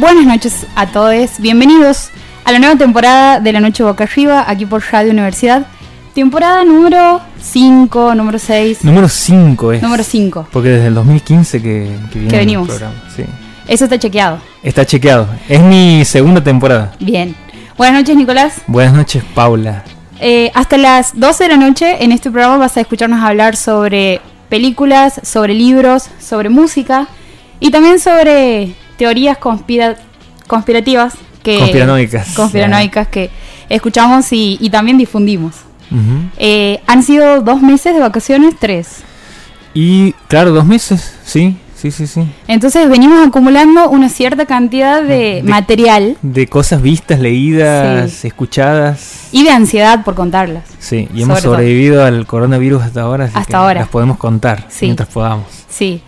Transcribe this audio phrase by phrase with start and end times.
[0.00, 2.08] Buenas noches a todos, bienvenidos
[2.44, 5.66] a la nueva temporada de La Noche Boca Arriba, aquí por Radio Universidad.
[6.14, 8.82] Temporada número 5, número 6.
[8.82, 9.82] Número 5 es.
[9.82, 10.48] Número 5.
[10.50, 12.68] Porque desde el 2015 que, que viene Que venimos.
[12.70, 13.02] el programa.
[13.14, 13.24] Sí.
[13.68, 14.40] Eso está chequeado.
[14.62, 15.28] Está chequeado.
[15.46, 16.92] Es mi segunda temporada.
[16.98, 17.36] Bien.
[17.76, 18.54] Buenas noches, Nicolás.
[18.66, 19.84] Buenas noches, Paula.
[20.18, 24.22] Eh, hasta las 12 de la noche en este programa vas a escucharnos hablar sobre
[24.48, 27.06] películas, sobre libros, sobre música
[27.60, 29.96] y también sobre teorías conspira-
[30.46, 32.34] conspirativas que Conspiranoicas.
[32.34, 33.30] conspiranoicas que
[33.70, 35.54] escuchamos y, y también difundimos.
[36.36, 38.98] Eh, han sido dos meses de vacaciones, tres.
[39.72, 41.14] Y claro, dos meses.
[41.24, 42.26] Sí, sí, sí, sí.
[42.46, 49.28] Entonces venimos acumulando una cierta cantidad de, De- material De cosas vistas, leídas, escuchadas.
[49.32, 50.64] y de ansiedad por contarlas.
[50.78, 51.54] Sí, y hemos todo.
[51.54, 53.24] sobrevivido al coronavirus hasta ahora.
[53.24, 53.80] así Hasta que ahora.
[53.80, 54.84] Las podemos contar Sí.
[54.84, 55.46] mientras podamos.
[55.70, 56.02] Sí.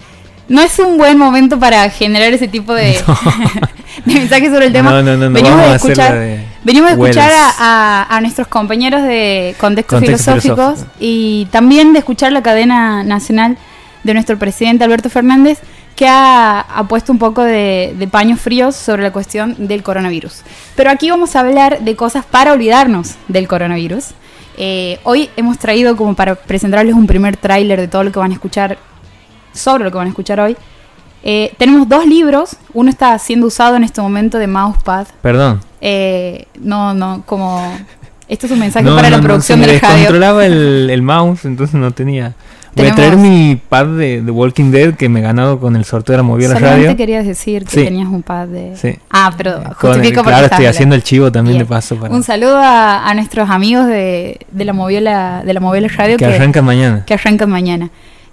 [0.52, 2.98] No es un buen momento para generar ese tipo de,
[4.04, 4.90] de mensajes sobre el tema.
[4.90, 8.20] No, no, no, no, venimos de a escuchar, de venimos de escuchar a, a- a
[8.20, 10.96] nuestros compañeros de contextos Contexto filosóficos filosófico.
[11.00, 13.56] y también de escuchar la cadena nacional
[14.04, 15.58] de nuestro presidente Alberto Fernández
[15.96, 20.42] que ha, ha puesto un poco de, de paños fríos sobre la cuestión del coronavirus.
[20.74, 24.06] Pero aquí vamos a hablar de cosas para olvidarnos del coronavirus.
[24.56, 28.30] Eh, hoy hemos traído como para presentarles un primer tráiler de todo lo que van
[28.32, 28.78] a escuchar
[29.52, 30.56] sobre lo que van a escuchar hoy.
[31.24, 35.06] Eh, tenemos dos libros, uno está siendo usado en este momento de mousepad.
[35.20, 35.60] Perdón.
[35.80, 37.62] Eh, no, no, como...
[38.28, 39.94] Esto es un mensaje No, para no, la no, producción se me del radio.
[39.96, 42.32] descontrolaba el, el mouse, entonces no tenía.
[42.74, 45.84] Voy a traer mi pad de, de Walking Dead que me he ganado con el
[45.84, 46.96] sorteo de la movida Solamente radio.
[46.96, 47.84] querías decir que Sí.
[47.84, 48.74] tenías un pad de...
[48.78, 48.96] Sí.
[49.10, 51.66] Ah, pero el- justifico porque claro, estoy haciendo el chivo también Bien.
[51.66, 55.60] de paso para Un saludo a, a nuestros amigos de, de la moviola de la
[55.60, 57.90] moviola radio que que, arranca mañana que arrancan mañana.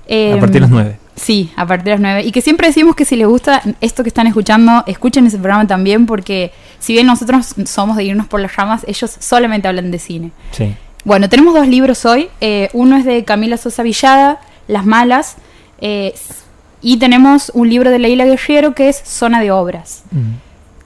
[0.08, 0.98] Eh, a partir de las 9.
[1.20, 2.24] Sí, a partir de las 9.
[2.24, 5.68] Y que siempre decimos que si les gusta esto que están escuchando, escuchen ese programa
[5.68, 10.00] también, porque si bien nosotros somos de irnos por las ramas, ellos solamente hablan de
[10.00, 10.32] cine.
[10.52, 10.76] Sí.
[11.04, 12.30] Bueno, tenemos dos libros hoy.
[12.42, 15.36] Eh, uno es de Camila Sosa Villada, Las Malas.
[15.82, 16.14] eh,
[16.82, 20.04] y tenemos un libro de Leila Guerriero que es Zona de Obras.
[20.12, 20.36] Mm.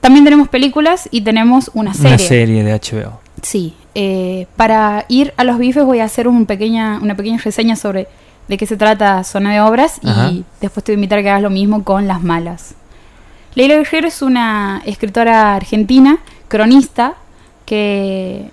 [0.00, 2.08] También tenemos películas y tenemos una serie.
[2.10, 3.20] Una serie de HBO.
[3.42, 3.74] Sí.
[3.94, 8.08] eh, para ir a los bifes voy a hacer un pequeña, una pequeña reseña sobre
[8.48, 11.30] de qué se trata Zona de Obras y después te voy a invitar a que
[11.30, 12.74] hagas lo mismo con Las Malas.
[13.54, 16.18] Leila Guerrero es una escritora argentina,
[16.48, 17.14] cronista,
[17.64, 18.50] que...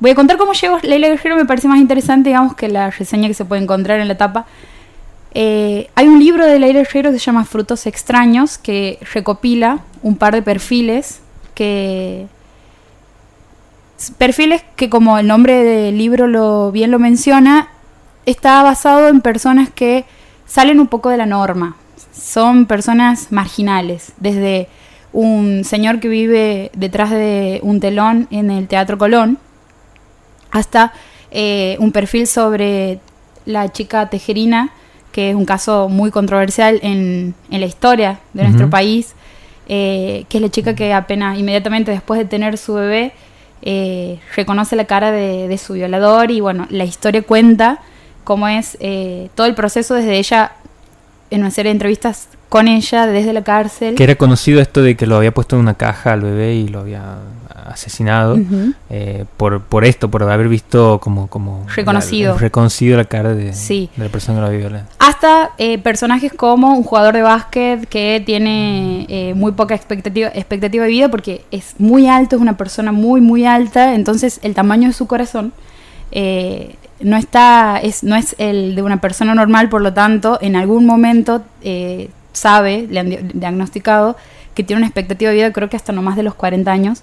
[0.00, 3.28] Voy a contar cómo llegó Leila Guerrero, me parece más interesante, digamos, que la reseña
[3.28, 4.46] que se puede encontrar en la tapa.
[5.34, 10.16] Eh, hay un libro de Leila Guerrero que se llama Frutos Extraños, que recopila un
[10.16, 11.20] par de perfiles
[11.54, 12.26] que...
[14.16, 17.68] Perfiles que, como el nombre del libro lo bien lo menciona,
[18.26, 20.04] está basado en personas que
[20.46, 21.76] salen un poco de la norma.
[22.12, 24.68] Son personas marginales, desde
[25.12, 29.38] un señor que vive detrás de un telón en el Teatro Colón,
[30.50, 30.92] hasta
[31.30, 33.00] eh, un perfil sobre
[33.46, 34.70] la chica tejerina,
[35.12, 39.14] que es un caso muy controversial en, en la historia de nuestro país,
[39.68, 43.12] eh, que es la chica que apenas inmediatamente después de tener su bebé
[43.62, 47.80] eh, reconoce la cara de, de su violador y bueno, la historia cuenta
[48.24, 50.52] cómo es eh, todo el proceso desde ella,
[51.30, 53.94] en una serie de entrevistas con ella desde la cárcel.
[53.94, 56.66] Que era conocido esto de que lo había puesto en una caja al bebé y
[56.68, 57.18] lo había
[57.66, 58.36] asesinado.
[58.88, 61.28] Eh, por, por esto, por haber visto como...
[61.28, 62.32] como Reconocido.
[62.34, 63.88] la- reconocido la cara de, Sí.
[63.96, 64.84] de la persona que lo había violado.
[64.98, 70.82] Hasta eh, personajes como un jugador de básquet que tiene eh, muy poca expectativa, expectativa
[70.84, 74.88] de vida porque es muy alto, es una persona muy, muy alta, entonces el tamaño
[74.88, 75.52] de su corazón
[77.00, 80.86] no, está, es, no es el de una persona normal, por lo tanto, en algún
[80.86, 84.16] momento eh, sabe, le han di- diagnosticado,
[84.54, 87.02] que tiene una expectativa de vida creo que hasta no más de los 40 años.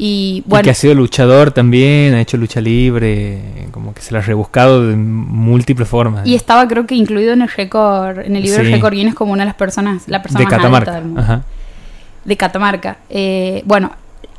[0.00, 3.40] Y Y bueno, que ha sido luchador también, ha hecho lucha libre,
[3.72, 6.24] como que se la ha rebuscado de múltiples formas.
[6.26, 8.66] y estaba creo que incluido en el récord, en el libro Sí.
[8.66, 10.92] de récord Guinness como una de las personas, la persona de más alta Catamarca.
[10.92, 11.20] del mundo.
[11.20, 11.42] Ajá.
[12.24, 12.98] de Catamarca.
[13.10, 13.90] Eh, bueno,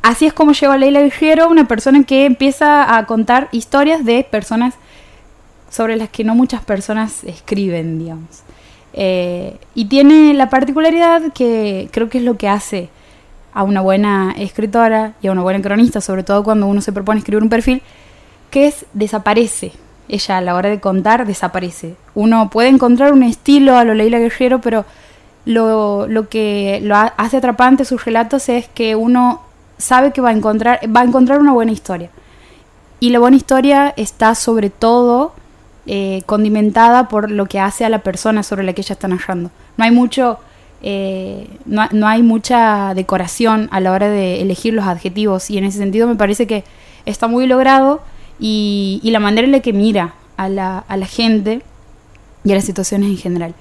[0.02, 4.74] así es como llegó Leila Guerrero, una persona que empieza a contar historias de personas
[5.70, 8.42] sobre las que no muchas personas escriben, digamos.
[8.92, 12.90] Eh, y tiene la particularidad que creo que es lo que hace
[13.54, 17.18] a una buena escritora y a una buena cronista, sobre todo cuando uno se propone
[17.20, 17.82] escribir un perfil,
[18.50, 19.72] que es desaparece.
[20.08, 21.94] Ella a la hora de contar desaparece.
[22.16, 24.84] Uno puede encontrar un estilo a lo Leila Guerrero, pero
[25.44, 29.40] lo, lo que lo ha- hace atrapante sus relatos es que uno
[29.78, 32.10] sabe que va a encontrar, va a encontrar una buena historia.
[32.98, 35.32] Y la buena historia está sobre todo
[35.92, 39.50] eh, condimentada por lo que hace a la persona sobre la que ella está narrando.
[39.76, 40.38] No hay mucho
[40.82, 45.64] eh, no, no hay mucha decoración a la hora de elegir los adjetivos y en
[45.64, 46.62] ese sentido me parece que
[47.06, 48.02] está muy logrado
[48.38, 51.60] y, la manera en la que mira a la, a la gente
[52.44, 53.54] y a las situaciones en general.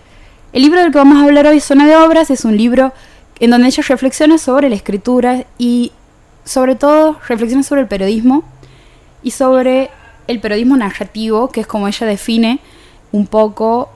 [0.54, 2.94] El libro del que vamos a hablar hoy, Zona de Obras, es un libro
[3.40, 5.94] en donde ella reflexiona sobre la escritura y
[6.46, 8.44] sobre todo reflexiona sobre el periodismo
[9.24, 9.90] y sobre
[10.30, 12.60] el periodismo narrativo, que es como ella define
[13.12, 13.90] un poco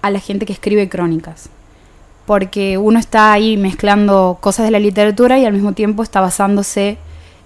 [0.00, 1.50] a la gente que escribe crónicas.
[2.24, 6.96] Porque uno está ahí mezclando cosas de la literatura y al mismo tiempo está basándose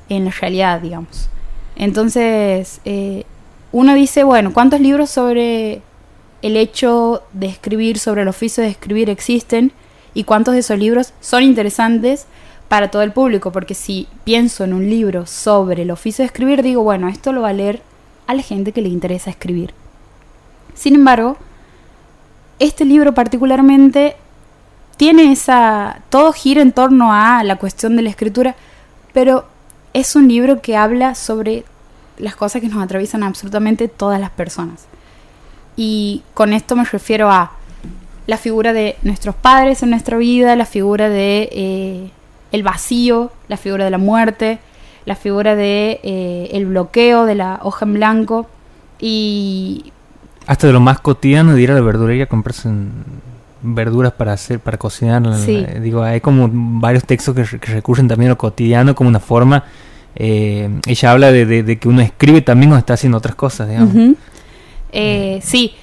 [0.09, 1.29] en la realidad, digamos.
[1.75, 3.25] Entonces, eh,
[3.73, 5.83] uno dice, bueno, ¿cuántos libros sobre
[6.41, 9.73] el hecho de escribir, sobre el oficio de escribir existen?
[10.15, 12.27] ¿Y cuántos de esos libros son interesantes
[12.69, 13.51] para todo el público?
[13.51, 17.43] Porque si pienso en un libro sobre el oficio de escribir, digo, bueno, esto lo
[17.43, 17.83] va a leer
[18.27, 19.75] a la gente que le interesa escribir.
[20.75, 21.37] Sin embargo,
[22.59, 24.17] este libro particularmente
[24.97, 26.01] tiene esa...
[26.11, 28.55] todo gira en torno a la cuestión de la escritura,
[29.13, 29.47] pero
[29.93, 31.65] es un libro que habla sobre
[32.19, 34.87] las cosas que nos atraviesan absolutamente todas las personas.
[35.77, 37.53] Y con esto me refiero a
[38.27, 42.11] la figura de nuestros padres en nuestra vida, la figura de eh,
[42.53, 44.61] el vacío, la figura de la muerte,
[45.07, 48.47] la figura de eh, el bloqueo de la hoja en blanco
[49.01, 49.93] y
[50.47, 52.69] Hasta de lo más cotidiano de ir a la verdulería a comprarse
[53.63, 55.23] verduras para hacer, para cocinar.
[55.39, 55.65] Sí.
[55.67, 59.09] Eh, Digo, hay como varios textos que, re- que recurren también a lo cotidiano como
[59.09, 59.65] una forma.
[60.17, 63.69] eh, ella habla de, de- de que uno escribe también cuando está haciendo otras cosas,
[63.69, 63.95] digamos.
[64.93, 65.75] Eh, sí.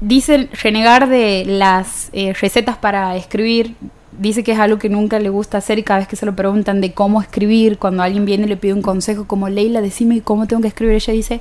[0.00, 3.74] Dice renegar de las eh, recetas para escribir.
[4.18, 6.34] Dice que es algo que nunca le gusta hacer y cada vez que se lo
[6.34, 10.20] preguntan de cómo escribir, cuando alguien viene y le pide un consejo como Leila, decime
[10.20, 11.40] cómo tengo que escribir, ella dice,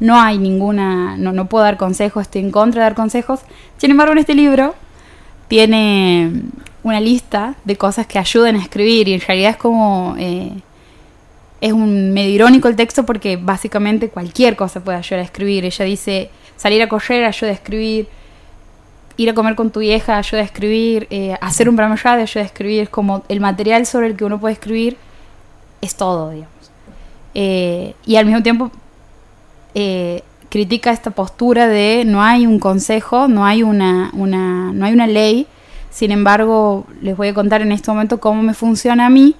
[0.00, 3.40] no hay ninguna, no, no puedo dar consejos, estoy en contra de dar consejos.
[3.78, 4.74] Sin embargo, en este libro
[5.48, 6.42] tiene
[6.84, 10.14] una lista de cosas que ayudan a escribir y en realidad es como...
[10.18, 10.52] eh,
[11.60, 15.64] es un medio irónico el texto porque básicamente cualquier cosa puede ayudar a escribir.
[15.64, 18.08] Ella dice, salir a correr ayuda a escribir,
[19.18, 22.22] ir a comer con tu vieja ayuda a escribir, eh, hacer un programa de radio
[22.22, 22.82] ayuda a escribir.
[22.84, 24.96] Es como el material sobre el que uno puede escribir
[25.82, 26.54] es todo, digamos.
[27.34, 28.70] Eh, y al mismo tiempo
[29.74, 34.92] eh, critica esta postura de no hay un consejo, no hay una, una, no hay
[34.92, 35.48] una ley.
[35.90, 39.34] Sin embargo, les voy a contar en este momento cómo me funciona a mí.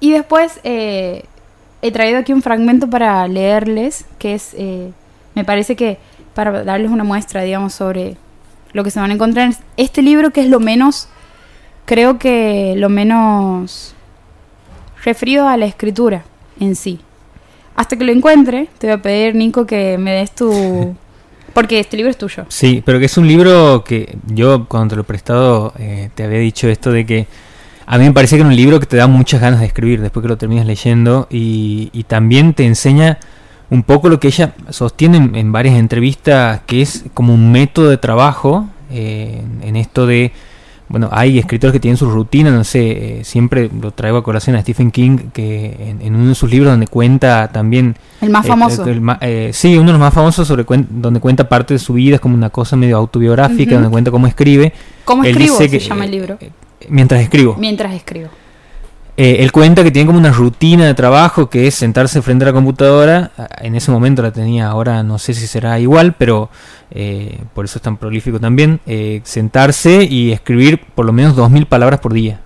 [0.00, 1.22] Y después he
[1.92, 4.56] traído aquí un fragmento para leerles, que es,
[5.34, 5.98] me parece que
[6.36, 8.18] para darles una muestra, digamos, sobre
[8.74, 11.08] lo que se van a encontrar en este libro, que es lo menos,
[11.86, 13.94] creo que lo menos
[15.02, 16.24] referido a la escritura
[16.60, 17.00] en sí.
[17.74, 20.94] Hasta que lo encuentre, te voy a pedir, Nico, que me des tu...
[21.54, 22.44] Porque este libro es tuyo.
[22.48, 26.24] Sí, pero que es un libro que yo cuando te lo he prestado eh, te
[26.24, 27.26] había dicho esto de que
[27.86, 30.02] a mí me parece que es un libro que te da muchas ganas de escribir
[30.02, 33.18] después que lo terminas leyendo y también te enseña
[33.70, 37.90] un poco lo que ella sostiene en, en varias entrevistas, que es como un método
[37.90, 40.30] de trabajo eh, en, esto de,
[40.88, 44.54] bueno, hay escritores que tienen su rutina, no sé, eh, siempre lo traigo a colación
[44.54, 48.44] a Stephen King, que en, en uno de sus libros donde cuenta también El más
[48.44, 48.84] eh, famoso.
[48.84, 51.94] el eh, sí, uno de los más famosos sobre cuen- donde cuenta parte de su
[51.94, 54.72] vida, es como una cosa medio autobiográfica, donde cuenta cómo escribe.
[55.04, 55.58] ¿Cómo Él escribo?
[55.58, 56.38] dice Se que, llama el libro.
[56.88, 57.56] Mientras escribo.
[57.58, 58.28] Mientras escribo.
[59.18, 62.48] Eh, él cuenta que tiene como una rutina de trabajo que es sentarse frente a
[62.48, 63.30] la computadora.
[63.62, 66.50] En ese momento la tenía, ahora no sé si será igual, pero
[66.90, 68.80] eh, por eso es tan prolífico también.
[68.86, 72.40] eh, sentarse y escribir por lo menos 2.000 palabras por día.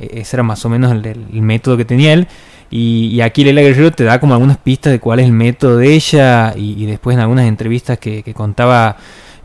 [0.00, 2.28] Eh, ese era más o menos el, método que tenía él.
[2.70, 5.92] Y, aquí Leila Guerrero te da como algunas pistas de cuál es el método de
[5.94, 6.54] ella.
[6.56, 8.96] Y, y después en algunas entrevistas que, que contaba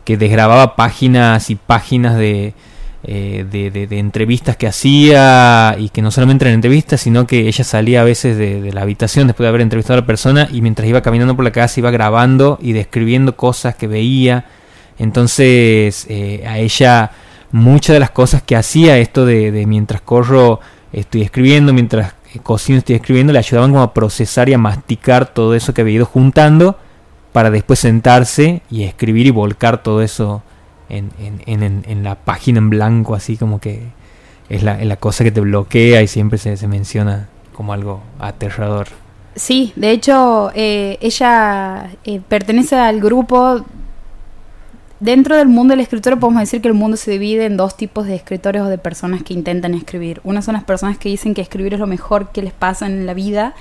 [0.04, 2.54] que desgrababa páginas y páginas de,
[3.10, 8.02] eh, de, entrevistas que hacía y que no solamente eran entrevistas, sino que ella salía
[8.02, 11.00] a veces de, la habitación después de haber entrevistado a la persona y mientras iba
[11.00, 14.44] caminando por la casa iba grabando y describiendo cosas que veía.
[14.98, 17.12] Entonces eh, a ella
[17.50, 20.60] muchas de las cosas que hacía, esto de, de mientras corro
[20.92, 25.32] estoy escribiendo, mientras eh, cocino estoy escribiendo, le ayudaban como a procesar y a masticar
[25.32, 26.78] todo eso que había ido juntando
[27.32, 30.42] para después sentarse y escribir y volcar todo eso
[30.88, 33.82] en, en, en- en- la página en blanco, así como que
[34.48, 38.88] es la, la cosa que te bloquea y siempre se, se menciona como algo aterrador.
[39.34, 43.64] Sí, de hecho, eh, ella eh, pertenece al grupo.
[45.00, 47.76] Dentro del mundo de la escritura podemos decir que el mundo se divide en dos
[47.76, 50.20] tipos de escritores o de personas que intentan escribir.
[50.24, 53.06] Unas son las personas que dicen que escribir es lo mejor que les pasa en
[53.06, 53.54] la vida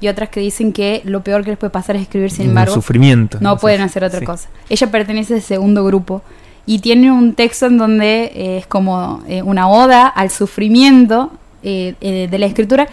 [0.00, 2.74] y otras que dicen que lo peor que les puede pasar es escribir, sin embargo,
[2.74, 3.38] sufrimiento.
[3.40, 4.24] no Entonces, pueden hacer otra sí.
[4.26, 4.48] cosa.
[4.68, 6.22] Ella pertenece al segundo grupo
[6.66, 11.30] Y tiene un texto en donde eh, es como eh, una oda al sufrimiento
[11.62, 11.94] eh,
[12.30, 12.88] de la escritura,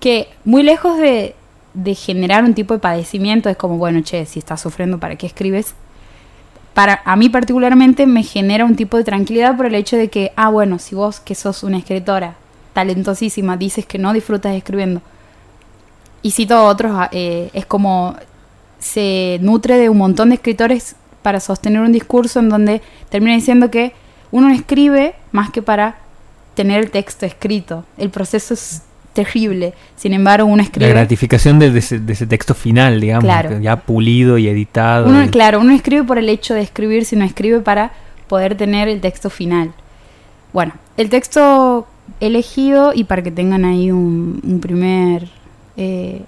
[0.00, 1.34] que muy lejos de,
[1.74, 5.26] de generar un tipo de padecimiento, es como, bueno, che, si estás sufriendo, ¿para qué
[5.26, 5.74] escribes?
[6.74, 10.32] Para a mí particularmente me genera un tipo de tranquilidad por el hecho de que,
[10.36, 12.34] ah, bueno, si vos que sos una escritora
[12.72, 15.00] talentosísima dices que no disfrutas escribiendo,
[16.22, 18.16] y cito a otros, ah, es como
[18.84, 20.94] se nutre de un montón de escritores
[21.24, 23.94] para sostener un discurso en donde termina diciendo que
[24.30, 25.96] uno escribe más que para
[26.54, 27.84] tener el texto escrito.
[27.96, 28.82] El proceso es
[29.14, 29.72] terrible.
[29.96, 30.88] Sin embargo, uno escribe.
[30.88, 35.10] La gratificación de, ese, texto final, digamos, ya pulido y editado.
[35.30, 37.92] Claro, uno escribe por el hecho de escribir, sino escribe para
[38.28, 39.72] poder tener el texto final.
[40.52, 41.86] Bueno, el texto
[42.20, 45.28] elegido y para que tengan ahí un primer
[45.76, 46.22] eh,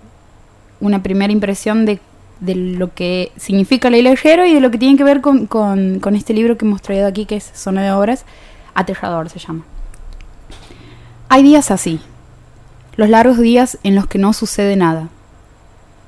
[0.80, 2.00] una primera impresión de,
[2.40, 6.34] lo que significa la ligero y de lo que tiene que ver con, con, este
[6.34, 8.24] libro que hemos traído aquí, que es Zona de Obras,
[8.74, 9.64] Aterrador se llama.
[11.28, 12.00] Hay días así,
[12.96, 15.08] los largos días en los que no sucede nada,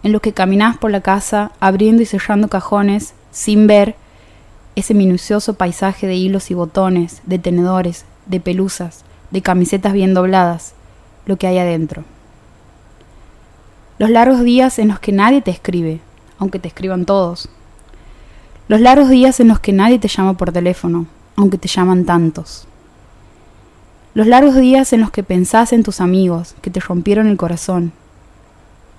[0.03, 3.97] en los que caminas por la casa abriendo y cerrando cajones sin ver
[4.77, 10.75] ese minucioso paisaje de hilos y botones, de tenedores, de pelusas, de camisetas bien dobladas,
[11.27, 12.05] lo que hay adentro.
[13.99, 16.01] Los largos días en los que nadie te escribe,
[16.39, 17.49] aunque te escriban todos.
[18.69, 22.67] Los largos días en los que nadie te llama por teléfono, aunque te llaman tantos.
[24.15, 27.93] Los largos días en los que pensás en tus amigos que te rompieron el corazón,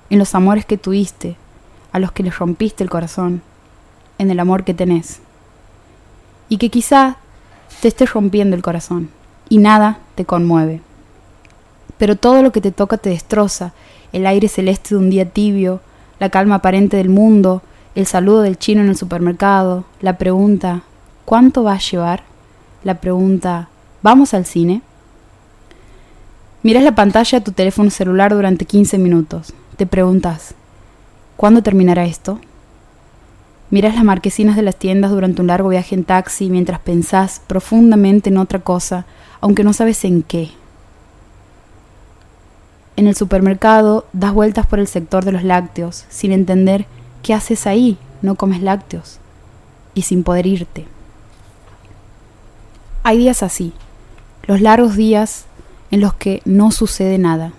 [0.10, 1.36] en los amores que tuviste,
[1.92, 3.42] a los que les rompiste el corazón,
[4.18, 5.20] en el amor que tenés.
[6.48, 7.18] Y que quizá
[7.82, 9.10] te esté rompiendo el corazón
[9.50, 10.82] y nada te conmueve.
[11.98, 13.74] Pero todo lo que te toca te destroza
[14.14, 15.82] el aire celeste de un día tibio,
[16.20, 17.62] la calma aparente del mundo,
[17.96, 20.84] el saludo del chino en el supermercado, la pregunta
[21.26, 22.24] ¿cuánto va a llevar?
[22.84, 23.70] La pregunta
[24.02, 24.82] ¿vamos al cine?
[26.62, 29.54] Miras la pantalla de tu teléfono celular durante 15 minutos.
[29.78, 30.56] Te preguntas
[31.38, 32.40] ¿cuándo terminará esto?
[33.70, 38.30] Miras las marquesinas de las tiendas durante un largo viaje en taxi mientras pensás profundamente
[38.30, 39.06] en otra cosa,
[39.42, 40.52] aunque no sabes en qué.
[43.00, 46.86] En el supermercado das vueltas por el sector de los lácteos, sin entender
[47.24, 49.20] qué haces ahí, no comes lácteos,
[49.94, 50.86] y sin poder irte.
[53.04, 53.72] Hay días así,
[54.48, 55.46] los largos días
[55.92, 57.54] en los que no sucede nada.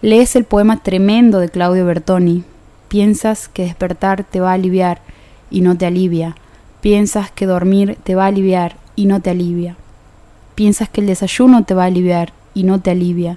[0.00, 2.42] Lees el poema tremendo de Claudio Bertoni,
[2.88, 5.02] piensas que despertar te va a aliviar
[5.50, 6.36] y no te alivia,
[6.80, 9.76] piensas que dormir te va a aliviar y no te alivia,
[10.54, 13.36] piensas que el desayuno te va a aliviar y no te alivia,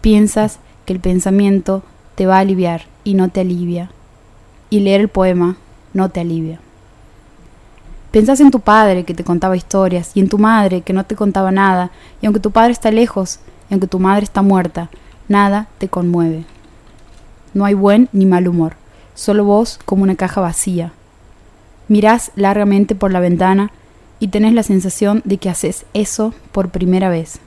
[0.00, 1.82] piensas que el pensamiento
[2.14, 3.90] te va a aliviar y no te alivia.
[4.68, 5.56] Y leer el poema
[5.92, 6.60] no te alivia.
[8.10, 11.14] Pensás en tu padre que te contaba historias y en tu madre que no te
[11.14, 11.90] contaba nada,
[12.20, 13.38] y aunque tu padre está lejos
[13.68, 14.90] y aunque tu madre está muerta,
[15.28, 16.44] nada te conmueve.
[17.54, 18.74] No hay buen ni mal humor,
[19.14, 20.92] solo vos como una caja vacía.
[21.86, 23.70] Mirás largamente por la ventana
[24.18, 27.38] y tenés la sensación de que haces eso por primera vez,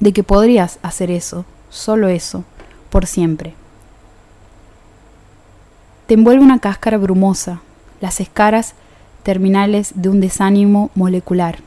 [0.00, 2.44] de que podrías hacer eso solo eso,
[2.90, 3.54] por siempre.
[6.06, 7.60] Te envuelve una cáscara brumosa,
[8.00, 8.74] las escaras
[9.22, 11.58] terminales de un desánimo molecular.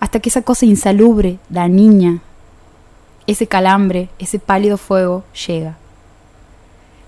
[0.00, 2.20] Hasta que esa cosa insalubre, la niña,
[3.26, 5.76] ese calambre, ese pálido fuego, llega.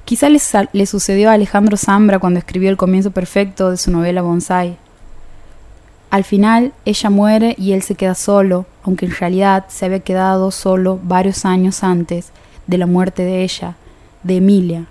[0.05, 0.41] Quizá le,
[0.73, 4.77] le, sucedió a Alejandro Zambra cuando escribió el comienzo perfecto de su novela Bonsai.
[6.11, 10.51] Al final, ella muere y él se queda solo, aunque en realidad se había quedado
[10.51, 12.31] solo varios años antes
[12.67, 13.77] de la muerte de ella,
[14.25, 14.87] de Emilia.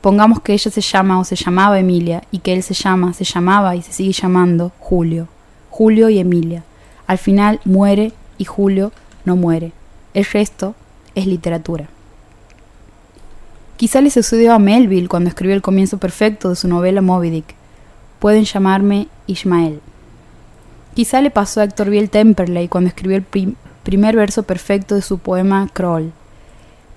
[0.00, 3.24] Pongamos que ella se llama o se llamaba Emilia y que él se llama, se
[3.24, 5.28] llamaba y se sigue llamando Julio.
[5.70, 6.62] Julio y Emilia.
[7.06, 8.92] Al final muere y Julio
[9.24, 9.72] no muere.
[10.12, 10.76] El resto
[11.16, 11.88] es literatura.
[13.76, 17.54] Quizá le sucedió a Melville cuando escribió el comienzo perfecto de su novela Moby Dick.
[18.20, 19.80] Pueden llamarme Ismael.
[20.94, 25.18] Quizá le pasó a Héctor Biel Temperley cuando escribió el primer verso perfecto de su
[25.18, 26.12] poema Kroll.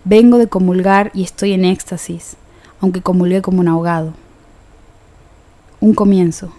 [0.03, 2.37] Vengo de comulgar y estoy en éxtasis,
[2.79, 4.13] aunque comulgué como un ahogado.
[5.79, 6.53] Un comienzo.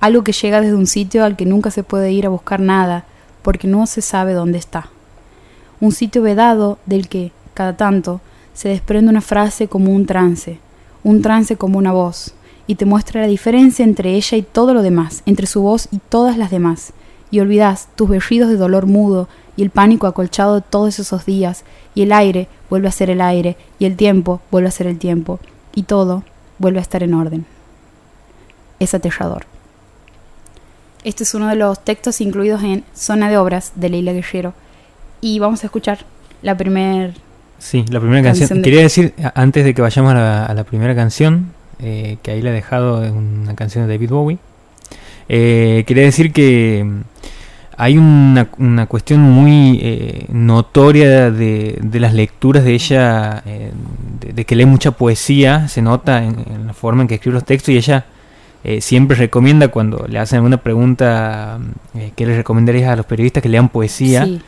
[0.00, 3.06] Algo que llega desde un sitio al que nunca se puede ir a buscar nada,
[3.40, 4.90] porque no se sabe dónde está.
[5.80, 8.20] Un sitio vedado del que, cada tanto,
[8.52, 10.58] se desprende una frase como un trance,
[11.02, 12.34] un trance como una voz,
[12.66, 15.98] y te muestra la diferencia entre ella y todo lo demás, entre su voz y
[15.98, 16.92] todas las demás,
[17.30, 21.64] y olvidas tus berridos de dolor mudo y el pánico acolchado de todos esos días,
[21.94, 24.98] y el aire vuelve a ser el aire, y el tiempo vuelve a ser el
[24.98, 25.38] tiempo,
[25.74, 26.24] y todo
[26.58, 27.46] vuelve a estar en orden.
[28.80, 29.46] Es aterrador.
[31.04, 34.54] Este es uno de los textos incluidos en Zona de Obras de Leila Guerrero.
[35.20, 36.06] Y vamos a escuchar
[36.42, 37.12] la primera
[37.58, 38.60] Sí, la primera canción.
[38.62, 42.52] Quería decir, antes de que vayamos a la, primera canción, eh, que ahí la he
[42.52, 44.38] dejado una canción de David Bowie,
[45.28, 47.00] eh, quería decir que mm,
[47.76, 53.72] hay una, una cuestión muy eh, notoria de, de, las lecturas de ella, eh,
[54.20, 57.70] de, que lee mucha poesía, se nota en, la forma en que escribe los textos
[57.70, 58.06] y ella
[58.80, 61.58] siempre recomienda cuando le hacen alguna pregunta,
[61.92, 64.24] mm, ¿qué le recomendarías a los periodistas que lean poesía?
[64.24, 64.40] Sí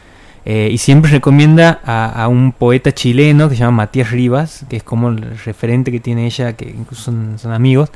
[0.48, 4.84] eh, y siempre recomienda a, un poeta chileno que se llama Matías Rivas, que es
[4.84, 7.90] como el referente que tiene ella, que incluso son, amigos,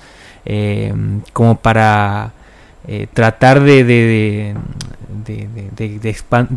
[0.45, 0.93] eh,
[1.33, 2.33] como para
[2.89, 4.57] eh, tratar de, de,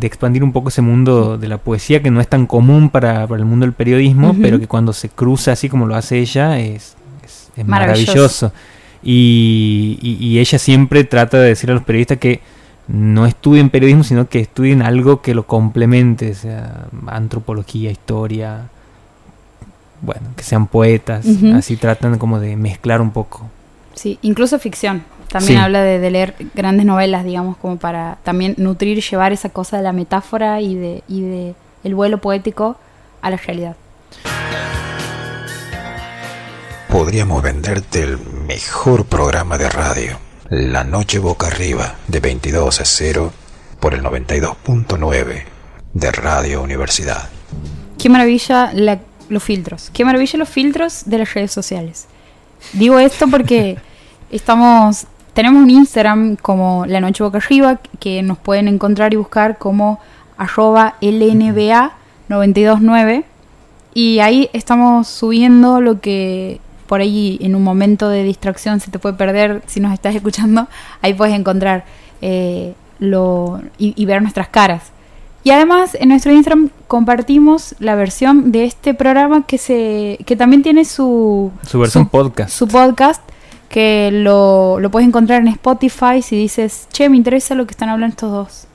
[0.02, 3.44] expandir un poco ese mundo de la poesía que no es tan común para, el
[3.44, 6.96] mundo del periodismo, pero que cuando se cruza así como lo hace ella es,
[7.64, 8.52] maravilloso.
[9.00, 12.40] Y, y ella siempre trata de decir a los periodistas que
[12.88, 18.68] no estudien periodismo, sino que estudien algo que lo complemente, sea antropología, historia,
[20.02, 21.24] bueno, que sean poetas,
[21.54, 23.48] así tratan como de mezclar un poco.
[23.94, 25.04] Sí, incluso ficción.
[25.28, 29.82] También habla de, leer grandes novelas, digamos, como para también nutrir, llevar esa cosa de
[29.82, 32.76] la metáfora y de, y de el vuelo poético
[33.20, 33.76] a la realidad.
[36.88, 43.32] Podríamos venderte el mejor programa de radio la Noche Boca Arriba de 22 a 0
[43.80, 45.44] por el 92.9
[45.94, 47.30] de Radio Universidad.
[47.98, 48.72] Qué maravilla
[49.28, 49.90] los filtros.
[49.90, 52.06] Qué maravilla los filtros de las redes sociales.
[52.74, 53.78] Digo esto porque
[54.30, 59.56] estamos tenemos un Instagram como La Noche Boca Arriba que nos pueden encontrar y buscar
[59.58, 59.98] como
[60.36, 63.24] arroba LNBA929
[63.94, 68.98] y ahí estamos subiendo lo que por ahí en un momento de distracción se te
[68.98, 70.68] puede perder, si nos estás escuchando,
[71.02, 71.84] ahí puedes encontrar
[72.20, 74.92] eh, lo, y, ver nuestras caras.
[75.42, 80.62] Y además en nuestro Instagram compartimos la versión de este programa que se que también
[80.62, 82.50] tiene su su versión podcast.
[82.50, 83.22] Su podcast
[83.68, 87.90] que lo, lo puedes encontrar en Spotify si dices, "Che, me interesa lo que están
[87.90, 88.66] hablando estos dos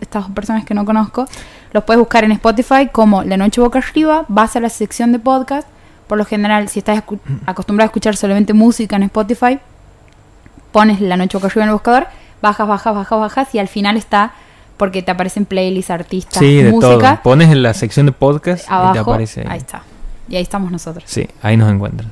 [0.00, 1.26] estas dos personas que no conozco."
[1.72, 5.18] Los puedes buscar en Spotify como La Noche Boca Arriba, vas a la sección de
[5.18, 5.66] podcast
[6.08, 7.02] por lo general, si estás
[7.46, 9.60] acostumbrado a escuchar solamente música en Spotify,
[10.72, 12.06] pones la noche boca arriba en el buscador,
[12.42, 14.32] bajas, bajas, bajas, bajas y al final está
[14.76, 17.16] porque te aparecen playlists, artistas, sí, de música.
[17.16, 17.22] Todo.
[17.22, 19.58] Pones en la sección de podcast y te aparece ahí.
[19.58, 19.82] está.
[20.28, 21.04] Y ahí estamos nosotros.
[21.06, 22.10] Sí, ahí nos encuentran.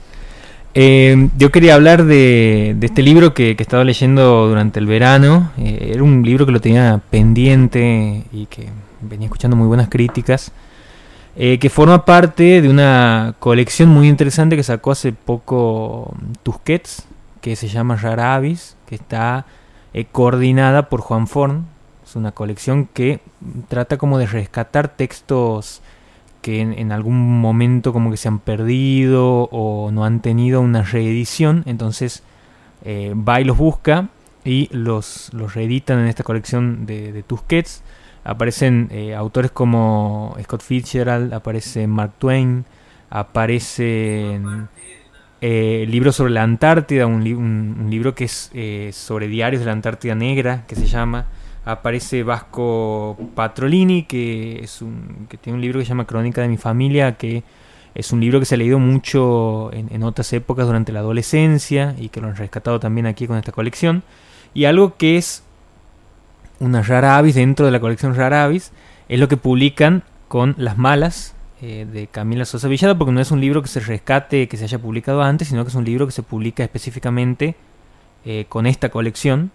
[0.74, 5.52] Eh, yo quería hablar de, este libro que, que, he estado leyendo durante el verano.
[5.56, 8.68] Eh, era un libro que lo tenía pendiente y que
[9.00, 10.52] venía escuchando muy buenas críticas.
[11.38, 17.06] Eh, que forma parte de una colección muy interesante que sacó hace poco Tusquets,
[17.42, 19.44] que se llama Raravis, que está
[19.92, 21.66] eh, coordinada por Juan Forn.
[22.06, 23.20] Es una colección que
[23.68, 25.82] trata como de rescatar textos
[26.40, 31.64] que en, algún momento como que se han perdido o no han tenido una reedición.
[31.66, 32.22] Entonces
[32.82, 34.08] eh, va y los busca
[34.42, 37.82] y los, los reeditan en esta colección de, de Tusquets
[38.26, 42.64] Aparecen eh, autores como Scott Fitzgerald, aparece Mark Twain,
[43.08, 44.68] aparecen
[45.40, 47.22] eh, libros sobre la Antártida, un,
[47.88, 51.26] libro que es eh, sobre diarios de la Antártida Negra, que se llama.
[51.64, 56.48] Aparece Vasco Patrolini, que, es un, que tiene un libro que se llama Crónica de
[56.48, 57.44] mi familia, que
[57.94, 61.94] es un libro que se ha leído mucho en, en otras épocas durante la adolescencia
[61.96, 64.02] y que lo han rescatado también aquí con esta colección.
[64.52, 65.45] Y algo que es
[66.60, 68.72] una rara avis dentro de la colección rara avis
[69.08, 73.30] es lo que publican con Las Malas eh, de Camila Sosa Villada, porque no es
[73.30, 76.06] un libro que se rescate, que se haya publicado antes, sino que es un libro
[76.06, 77.54] que se publica específicamente
[78.24, 79.50] eh, con esta colección.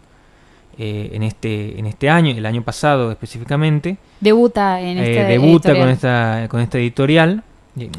[0.77, 3.97] Eh, en este en este año, el año pasado específicamente.
[4.21, 7.43] Debuta en esta Debuta con esta, con esta editorial.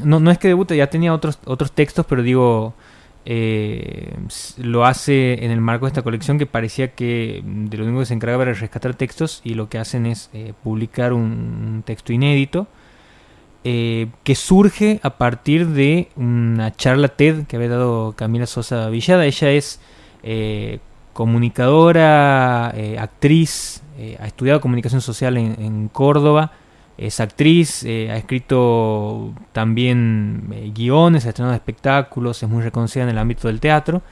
[0.02, 2.74] No, no es que debuta, ya tenía otros, otros textos, pero digo,
[3.24, 4.16] eh,
[4.56, 8.06] lo hace en el marco de esta colección que parecía que de lo único que
[8.06, 12.66] se encargaba era rescatar textos y lo que hacen es eh, publicar un, texto inédito
[13.64, 19.24] eh, que surge a partir de una charla TED que había dado Camila Sosa Villada.
[19.24, 19.80] Ella es
[21.12, 23.82] comunicadora, actriz,
[24.18, 26.52] ha estudiado comunicación social en Córdoba
[26.98, 33.10] es actriz, eh, ha escrito también eh, guiones, ha estrenado espectáculos, es muy reconocida en
[33.10, 34.02] el ámbito del teatro.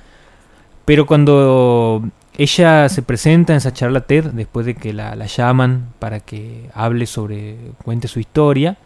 [0.84, 2.02] Pero cuando
[2.36, 7.06] ella se presenta en esa charla TED, después de que la, llaman para que hable
[7.06, 8.76] sobre, cuente su historia,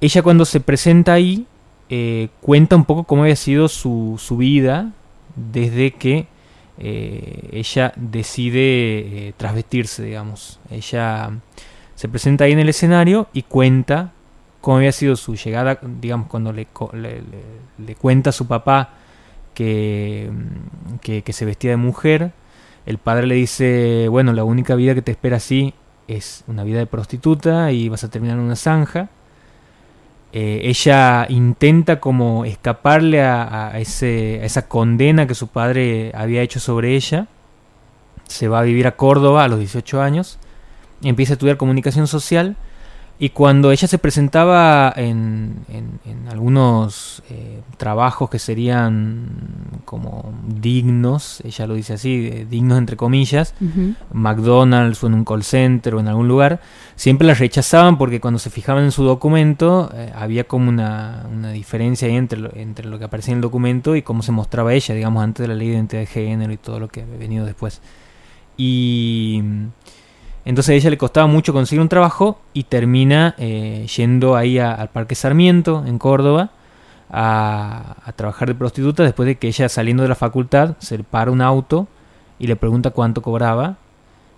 [0.00, 1.46] ella cuando se presenta ahí,
[1.88, 4.92] eh, cuenta un poco cómo había sido su, su vida
[5.34, 6.26] desde que
[6.80, 9.34] ella decide eh,
[9.98, 10.60] digamos.
[10.70, 11.30] Ella
[11.98, 14.12] se presenta ahí en el escenario y cuenta
[14.60, 18.90] cómo había sido su llegada, digamos, cuando le, le, cuenta a su papá
[19.52, 20.30] que,
[21.00, 22.30] que, que, se vestía de mujer.
[22.86, 25.74] El padre le dice, bueno, la única vida que te espera así
[26.06, 29.08] es una vida de prostituta y vas a terminar en una zanja.
[30.32, 36.60] Eh, ella intenta como escaparle a, ese, a, esa condena que su padre había hecho
[36.60, 37.26] sobre ella.
[38.28, 40.38] Se va a vivir a Córdoba a los 18 años.
[41.02, 42.56] Empieza a estudiar comunicación social
[43.20, 45.88] y cuando ella se presentaba en, en,
[46.28, 53.54] algunos eh, trabajos que serían como dignos, ella lo dice así, dignos entre comillas,
[54.12, 56.60] McDonald's o en un call center o en algún lugar,
[56.94, 61.50] siempre la rechazaban porque cuando se fijaban en su documento eh, había como una, una
[61.50, 64.74] diferencia ahí entre lo, entre lo que aparecía en el documento y cómo se mostraba
[64.74, 67.18] ella, digamos, antes de la ley de identidad de género y todo lo que ha
[67.18, 67.80] venido después.
[68.60, 69.42] Y
[70.48, 74.88] entonces a ella le costaba mucho conseguir un trabajo y termina eh, yendo ahí al
[74.88, 76.52] Parque Sarmiento, en Córdoba,
[77.10, 81.42] a, trabajar de prostituta después de que ella saliendo de la facultad se para un
[81.42, 81.86] auto
[82.38, 83.76] y le pregunta cuánto cobraba.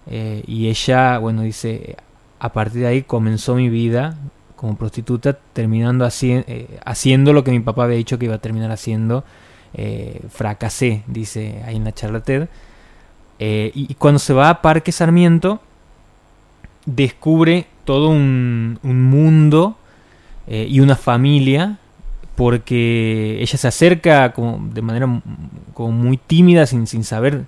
[0.08, 1.94] Eh, y ella, bueno, dice,
[2.40, 4.16] a partir de ahí comenzó mi vida
[4.56, 8.72] como prostituta, terminando eh, haciendo lo que mi papá había dicho que iba a terminar
[8.72, 9.22] haciendo.
[10.28, 12.48] fracasé, dice ahí en la charla TED.
[13.38, 15.60] y, cuando se va a Parque Sarmiento,
[16.86, 19.76] descubre todo un, mundo
[20.46, 21.78] eh, y una familia
[22.36, 24.32] porque ella se acerca
[24.72, 25.06] de manera
[25.76, 27.44] muy tímida sin, sin saber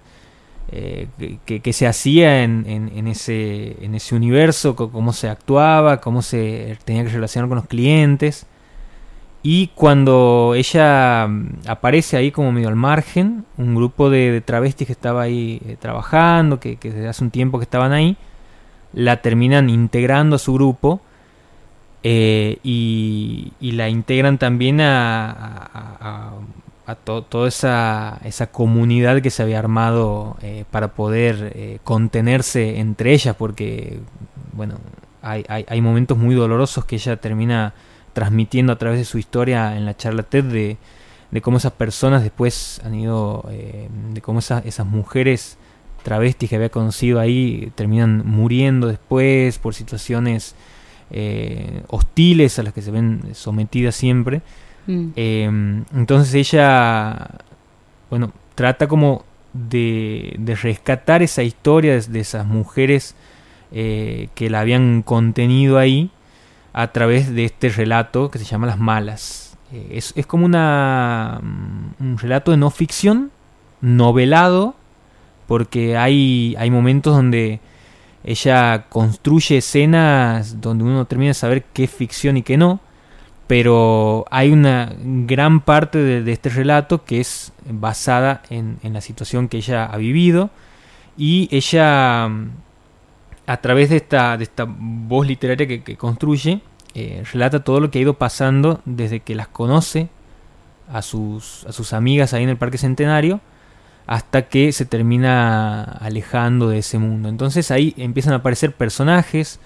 [0.71, 1.09] eh,
[1.45, 7.05] qué se hacía en, en, ese, en ese universo, cómo se actuaba, cómo se tenía
[7.05, 8.47] que relacionar con los clientes.
[9.42, 14.92] Y cuando ella mm, aparece ahí como medio al margen, un grupo de, travestis que
[14.92, 18.16] estaba ahí eh, trabajando, que, que desde hace un tiempo que estaban ahí,
[18.92, 21.00] la terminan integrando a su grupo
[22.05, 26.33] eh, y, la integran también a,
[27.05, 34.00] toda esa, comunidad que se había armado eh, para poder eh, contenerse entre ellas, porque
[34.52, 34.74] bueno,
[35.22, 37.72] hay, hay, momentos muy dolorosos que ella termina
[38.12, 42.83] transmitiendo a través de su historia en la charla TED de, cómo esas personas después
[42.85, 45.57] han ido, de cómo esas mujeres
[46.03, 50.55] travestis que había conocido ahí terminan muriendo después por situaciones
[51.11, 54.43] eh, hostiles a las que se ven sometidas siempre.
[54.87, 55.09] Mm.
[55.15, 57.29] Em, entonces ella,
[58.11, 63.15] bueno, trata como de, rescatar esa historia de, esas mujeres
[63.73, 66.11] eh, que la habían contenido ahí
[66.73, 69.59] a través de este relato que se llama Las Malas.
[69.73, 73.31] Eh, es, es, como una, mm, un relato de no ficción,
[73.81, 74.77] novelado,
[75.46, 77.61] porque hay, hay momentos donde
[78.24, 82.81] ella construye escenas donde uno termina de saber qué es ficción y qué no,
[83.46, 89.59] pero hay una gran parte de, este relato que es basada en, la situación que
[89.59, 90.50] ella ha vivido
[91.18, 92.31] y ella
[93.46, 96.61] a través de esta, de esta voz literaria que, construye
[96.94, 100.09] eh, relata todo lo que ha ido pasando desde que las conoce
[100.92, 103.40] a sus, a sus amigas ahí en el Parque Centenario
[104.12, 107.31] hasta que se termina alejando de ese mundo.
[107.31, 109.59] Entonces ahí empiezan a aparecer personajes,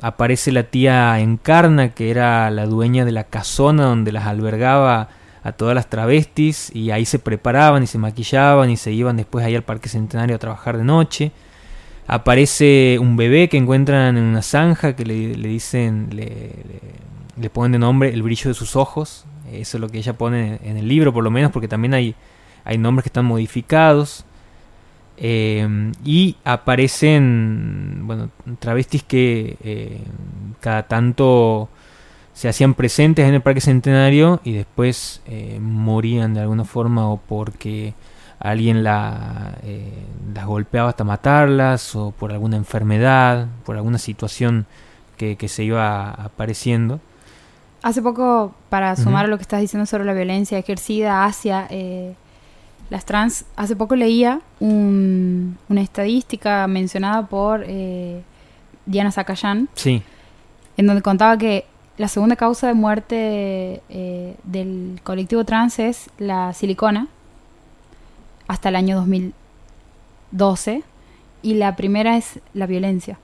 [0.00, 5.08] aparece la tía Encarna, que era la dueña de la casona donde las albergaba
[5.44, 9.46] a todas las travestis, y ahí se preparaban y se maquillaban y se iban después
[9.46, 11.30] ahí al Parque Centenario a trabajar de noche.
[12.08, 16.50] Aparece un bebé que encuentran en una zanja que le, dicen, le,
[17.40, 19.26] le, ponen de nombre el brillo de sus ojos.
[19.52, 22.16] Eso es lo que ella pone en el libro, por lo menos, porque también hay
[22.64, 24.24] hay nombres que están modificados.
[25.24, 30.00] Eh, y aparecen bueno, travestis que eh,
[30.60, 31.68] cada tanto
[32.32, 37.18] se hacían presentes en el Parque Centenario y después eh, morían de alguna forma o
[37.18, 37.94] porque
[38.40, 39.58] alguien la,
[40.34, 44.66] las golpeaba hasta matarlas o por alguna enfermedad, por alguna situación
[45.16, 46.98] que, se iba apareciendo.
[47.82, 51.68] Hace poco, para sumar a lo que estás diciendo sobre la violencia ejercida hacia
[52.92, 58.20] las trans, hace poco leía una estadística mencionada por eh,
[58.84, 60.02] Diana Zacayán, sí.
[60.76, 61.64] en donde contaba que
[61.96, 67.08] la segunda causa de muerte eh, del colectivo trans es la silicona,
[68.46, 70.82] hasta el año 2012,
[71.40, 73.18] y la primera es la violencia.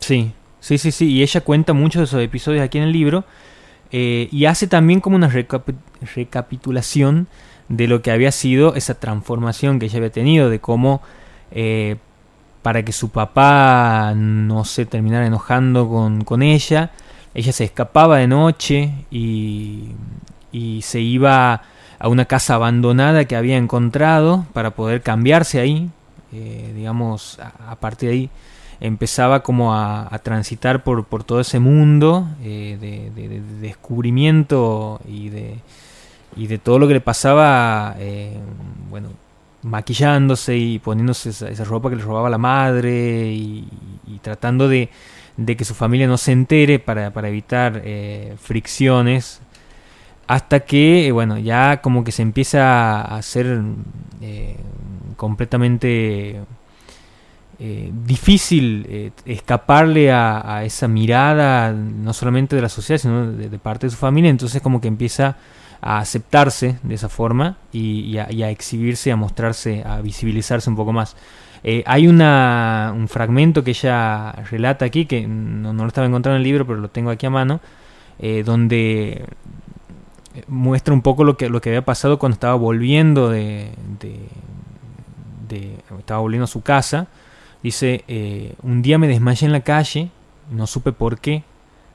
[0.00, 3.24] Sí, sí, sí, sí, y ella cuenta muchos de esos episodios aquí en el libro,
[3.92, 5.30] eh, y hace también como una
[6.16, 7.28] recapitulación
[7.68, 11.02] de lo que había sido esa transformación que ella había tenido, de cómo
[11.50, 11.96] eh,
[12.62, 16.90] para que su papá no se terminara enojando con, con ella,
[17.34, 19.90] ella se escapaba de noche y,
[20.52, 21.62] y se iba
[21.98, 25.90] a una casa abandonada que había encontrado para poder cambiarse ahí,
[26.32, 28.30] eh, digamos, a, partir de ahí
[28.80, 35.58] empezaba como a, transitar por, por, todo ese mundo eh, de, descubrimiento y de,
[36.36, 38.38] y de todo lo que le pasaba, eh,
[38.90, 39.10] bueno,
[39.62, 43.68] maquillándose y poniéndose esa, ropa que le robaba la madre y,
[44.22, 44.88] tratando de,
[45.36, 47.82] de, que su familia no se entere para, para evitar
[48.38, 49.42] fricciones
[50.26, 53.62] hasta que, bueno, ya como que se empieza a hacer
[54.22, 54.56] eh,
[55.16, 56.40] completamente
[57.58, 63.86] eh, difícil eh, escaparle a, esa mirada, no solamente de la sociedad, sino de, parte
[63.86, 65.36] de su familia, entonces como que empieza
[65.80, 71.16] a aceptarse de esa forma y, a, exhibirse, a mostrarse, a visibilizarse un poco más.
[71.86, 76.44] hay una, un fragmento que ella relata aquí, que no, lo estaba encontrando en el
[76.44, 77.60] libro, pero lo tengo aquí a mano,
[78.44, 79.26] donde
[80.48, 83.70] muestra un poco lo que, lo que había pasado cuando estaba volviendo de,
[85.98, 87.08] estaba volviendo a su casa.
[87.64, 90.10] Dice, eh, un día me desmayé en la calle,
[90.50, 91.44] no supe por qué.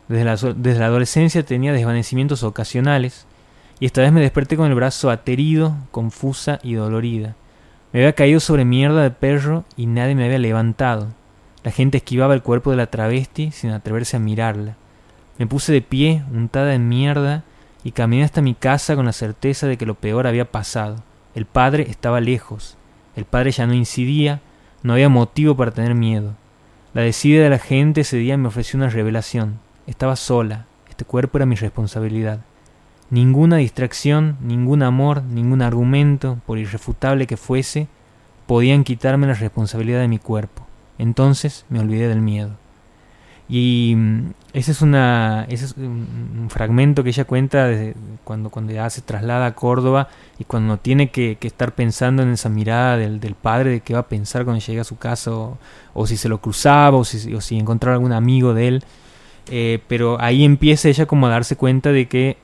[0.07, 3.27] Desde la, desde la adolescencia tenía desvanecimientos ocasionales
[3.79, 7.35] y esta vez me desperté con el brazo aterido, confusa y dolorida.
[7.93, 11.09] Me había caído sobre mierda de perro y nadie me había levantado.
[11.63, 14.75] La gente esquivaba el cuerpo de la travesti sin atreverse a mirarla.
[15.37, 17.43] Me puse de pie, untada en mierda,
[17.83, 21.03] y caminé hasta mi casa con la certeza de que lo peor había pasado.
[21.35, 22.75] El padre estaba lejos,
[23.15, 24.41] el padre ya no incidía,
[24.83, 26.35] no había motivo para tener miedo.
[26.93, 29.59] La desidia de la gente ese día me ofreció una revelación.
[29.87, 32.41] Estaba sola, este cuerpo era mi responsabilidad.
[33.09, 37.87] Ninguna distracción, ningún amor, ningún argumento, por irrefutable que fuese,
[38.45, 40.65] podían quitarme la responsabilidad de mi cuerpo.
[40.97, 42.58] Entonces me olvidé del miedo.
[43.49, 48.71] Y mm, ese es, una, ese es un, fragmento que ella cuenta de cuando, cuando
[48.73, 50.07] ya se traslada a Córdoba
[50.37, 54.01] y cuando tiene que, estar pensando en esa mirada del, del, padre de qué va
[54.01, 57.41] a pensar cuando llega a su casa o, si se lo cruzaba o si, o
[57.41, 58.83] si encontraba algún amigo de él.
[59.51, 62.37] Eh, pero ahí empieza ella como a darse cuenta de que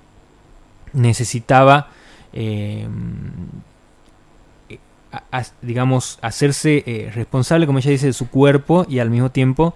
[0.94, 1.90] necesitaba,
[2.34, 2.88] eh,
[5.62, 9.76] digamos, hacerse eh, responsable, como ella dice, de su cuerpo y al mismo tiempo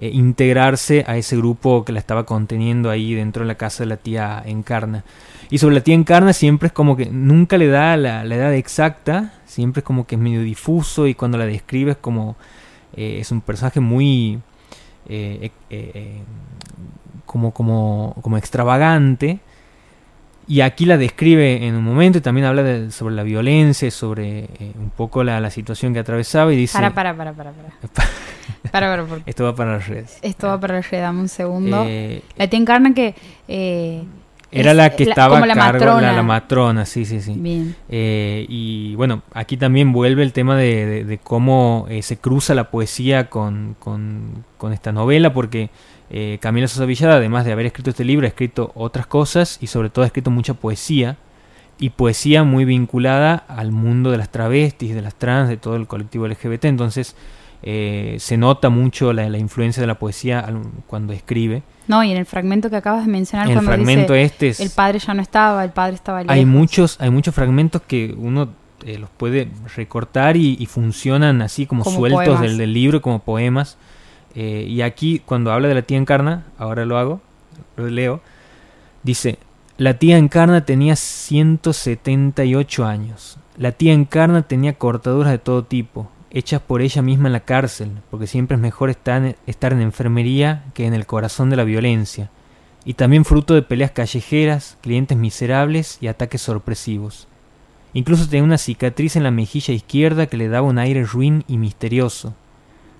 [0.00, 3.88] eh, integrarse a ese grupo que la estaba conteniendo ahí dentro de la casa de
[3.88, 5.04] la tía Encarna.
[5.50, 9.34] Y sobre la tía Encarna siempre es como que nunca le da la, edad exacta,
[9.44, 12.36] siempre es como que es medio difuso y cuando la describe es como
[12.96, 14.40] eh, es un personaje muy
[15.08, 15.50] eh,
[17.26, 19.40] como, como, como extravagante
[20.46, 24.72] y aquí la describe en un momento y también habla sobre la violencia, sobre eh,
[24.78, 26.76] un poco la, situación que atravesaba y dice...
[26.76, 27.52] Para, para, para, para.
[27.52, 28.08] para.
[28.96, 30.18] para, Esto va para las redes.
[30.22, 31.84] Esto va para las redes, dame un segundo.
[31.86, 33.14] Eh, la tía Encarna que...
[33.48, 34.04] Eh,
[34.52, 36.12] era la que estaba a cargo, matrona.
[36.12, 37.34] La, matrona, sí, sí, sí.
[37.36, 37.76] Bien.
[37.88, 44.44] y bueno, aquí también vuelve el tema de, cómo se cruza la poesía con, con,
[44.58, 45.70] con esta novela, porque
[46.12, 49.68] eh, Camila Sosa Villada, además de haber escrito este libro, ha escrito otras cosas y
[49.68, 51.16] sobre todo ha escrito mucha poesía.
[51.82, 55.86] Y poesía muy vinculada al mundo de las travestis, de las trans, de todo el
[55.86, 56.66] colectivo LGBT.
[56.66, 57.16] Entonces
[57.62, 60.46] eh, se nota mucho la, influencia de la poesía
[60.86, 61.62] cuando escribe.
[61.88, 64.98] No, y en el fragmento que acabas de mencionar, el cuando fragmento este el padre
[64.98, 66.34] ya no estaba, el padre estaba lejos.
[66.34, 68.48] Hay muchos, hay muchos fragmentos que uno
[68.86, 73.76] eh, los puede recortar y, funcionan así como, sueltos del, del, libro, como poemas.
[74.34, 77.20] Eh, y aquí, cuando habla de la tía Encarna, ahora lo hago,
[77.76, 78.22] lo leo,
[79.02, 79.38] dice,
[79.76, 83.38] la tía Encarna tenía 178 años.
[83.56, 87.90] La tía Encarna tenía cortaduras de todo tipo, hechas por ella misma en la cárcel,
[88.10, 92.30] porque siempre es mejor estar, en enfermería que en el corazón de la violencia,
[92.84, 97.28] y también fruto de peleas callejeras, clientes miserables y ataques sorpresivos.
[97.92, 101.58] Incluso tenía una cicatriz en la mejilla izquierda que le daba un aire ruin y
[101.58, 102.34] misterioso,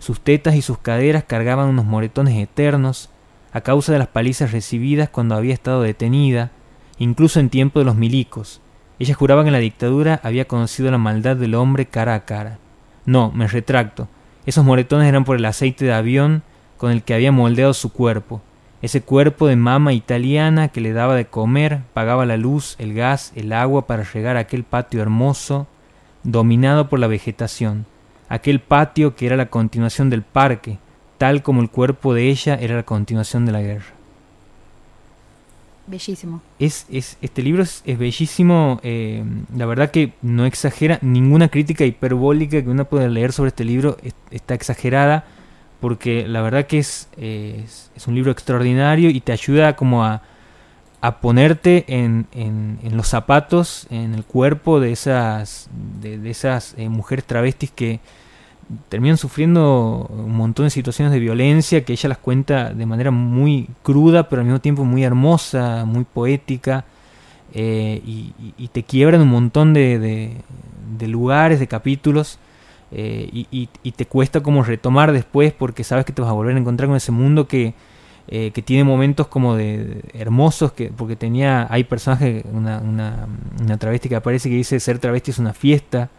[0.01, 3.11] sus tetas y sus caderas cargaban unos moretones eternos
[3.53, 6.51] a causa de las palizas recibidas cuando había estado detenida,
[6.99, 8.62] incluso en tiempo de los milicos.
[8.99, 12.59] Ella juraba que en la dictadura había conocido la maldad del hombre cara a cara.
[13.07, 14.09] No, me retracto.
[14.47, 16.43] Esos moretones eran por el aceite de avión
[16.77, 18.41] con el que había moldeado su cuerpo,
[18.83, 23.33] ese cuerpo de mama italiana que le daba de comer, pagaba la luz, el gas,
[23.35, 25.67] el agua para llegar a aquel patio hermoso,
[26.23, 27.85] dominado por la vegetación
[28.31, 30.79] aquel patio que era la continuación del parque,
[31.19, 34.00] tal como el cuerpo de ella era la continuación de la guerra.
[35.87, 36.40] Bellísimo.
[36.59, 39.25] Es, es, este libro es, bellísimo, eh,
[39.57, 43.97] la verdad que no exagera, ninguna crítica hiperbólica que uno pueda leer sobre este libro
[44.03, 45.25] es- está exagerada,
[45.81, 50.23] porque la verdad que es, es, un libro extraordinario y te ayuda como a,
[51.01, 57.25] a ponerte en, en, los zapatos, en el cuerpo de esas, de esas eh, mujeres
[57.25, 58.01] travestis que
[58.88, 63.68] terminan sufriendo un montón de situaciones de violencia que ella las cuenta de manera muy
[63.83, 66.85] cruda, pero al mismo tiempo muy hermosa, muy poética,
[67.52, 70.37] eh, y, y- te quiebran un montón de, de-
[71.09, 72.38] lugares, de capítulos,
[72.92, 73.46] eh, y,
[73.83, 76.88] y- te cuesta como retomar después porque sabes que te vas a volver a encontrar
[76.88, 77.74] con ese mundo que,
[78.28, 83.26] eh, que tiene momentos como de, de hermosos, que, porque tenía, hay personajes, una, una,
[83.61, 86.11] una travesti que aparece que dice ser travesti es una fiesta,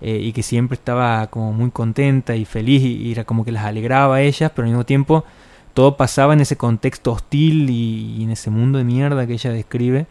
[0.00, 3.52] eh, y que siempre estaba como muy contenta y feliz y, y era como que
[3.52, 5.24] las alegraba a ellas, pero al mismo tiempo
[5.74, 9.50] todo pasaba en ese contexto hostil y, y en ese mundo de mierda que ella
[9.52, 10.06] describe,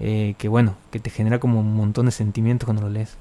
[0.00, 3.16] eh, que bueno, que te genera como un montón de sentimientos cuando lo lees.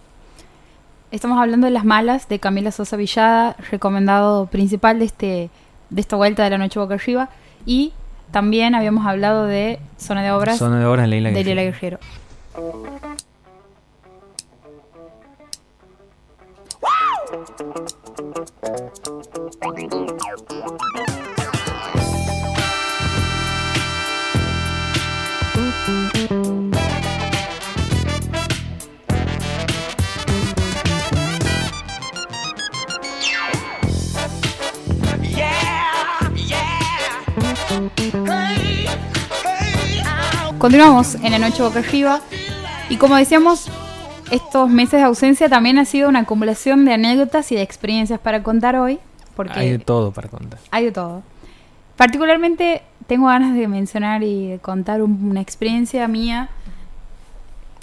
[1.12, 5.50] Estamos hablando de Las Malas de Camila Sosa Villada, recomendado principal de este
[5.90, 7.30] de esta vuelta de la noche boca arriba
[7.66, 7.94] y
[8.32, 11.56] también habíamos hablado de Zona de Obras Zona de obras de Leila de Guerrero.
[11.56, 12.00] Leila Guerrero.
[40.58, 42.22] Continuamos en la noche boca arriba.
[42.90, 43.70] Y como decíamos,
[44.32, 48.44] estos meses de ausencia también ha sido una acumulación de anécdotas y de experiencias para
[48.44, 49.00] contar hoy,
[49.36, 50.60] porque Hay de todo para contar.
[50.72, 51.24] hay de todo.
[51.96, 56.50] Particularmente tengo ganas de mencionar y de contar un- una experiencia mía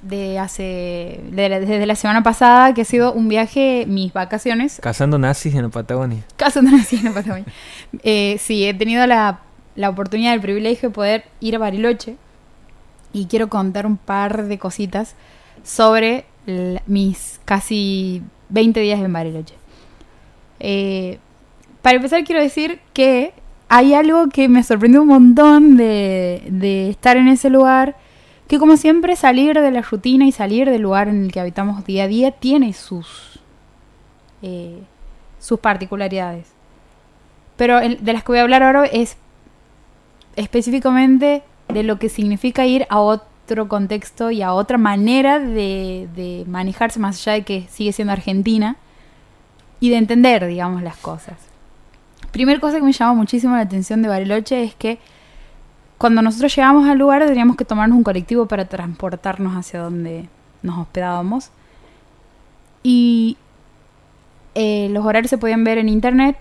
[0.02, 4.78] de hace de la- desde la semana pasada que ha sido un viaje, mis vacaciones,
[4.80, 6.22] Cazando nazis en la Patagonia.
[6.36, 7.46] caso no nací en la Patagonia.
[8.02, 9.40] Eh, sí, he tenido la,
[9.74, 12.16] la oportunidad, el privilegio de poder ir a Bariloche
[13.12, 15.14] y quiero contar un par de cositas
[15.64, 16.24] sobre
[16.86, 19.54] mis casi 20 días en Bariloche.
[20.60, 21.18] Eh,
[21.82, 23.32] para empezar quiero decir que
[23.68, 27.96] hay algo que me sorprendió un montón de, estar en ese lugar,
[28.48, 31.84] que como siempre salir de la rutina y salir del lugar en el que habitamos
[31.84, 33.40] día a día tiene sus...
[34.42, 34.78] eh,
[35.38, 36.48] sus particularidades.
[37.56, 39.16] Pero de las que voy a hablar ahora es
[40.34, 43.35] específicamente de lo que significa ir a otro
[43.68, 48.76] contexto y a otra manera de, de manejarse más allá de que sigue siendo Argentina
[49.80, 51.36] y de entender, digamos, las cosas.
[52.32, 54.98] Primer cosa que me llama muchísimo la atención de Bariloche es que
[55.98, 60.28] cuando nosotros llegamos al lugar teníamos que tomarnos un colectivo para transportarnos hacia donde
[60.62, 61.50] nos hospedábamos.
[62.82, 63.38] Y
[64.54, 66.36] eh, los horarios se podían ver en internet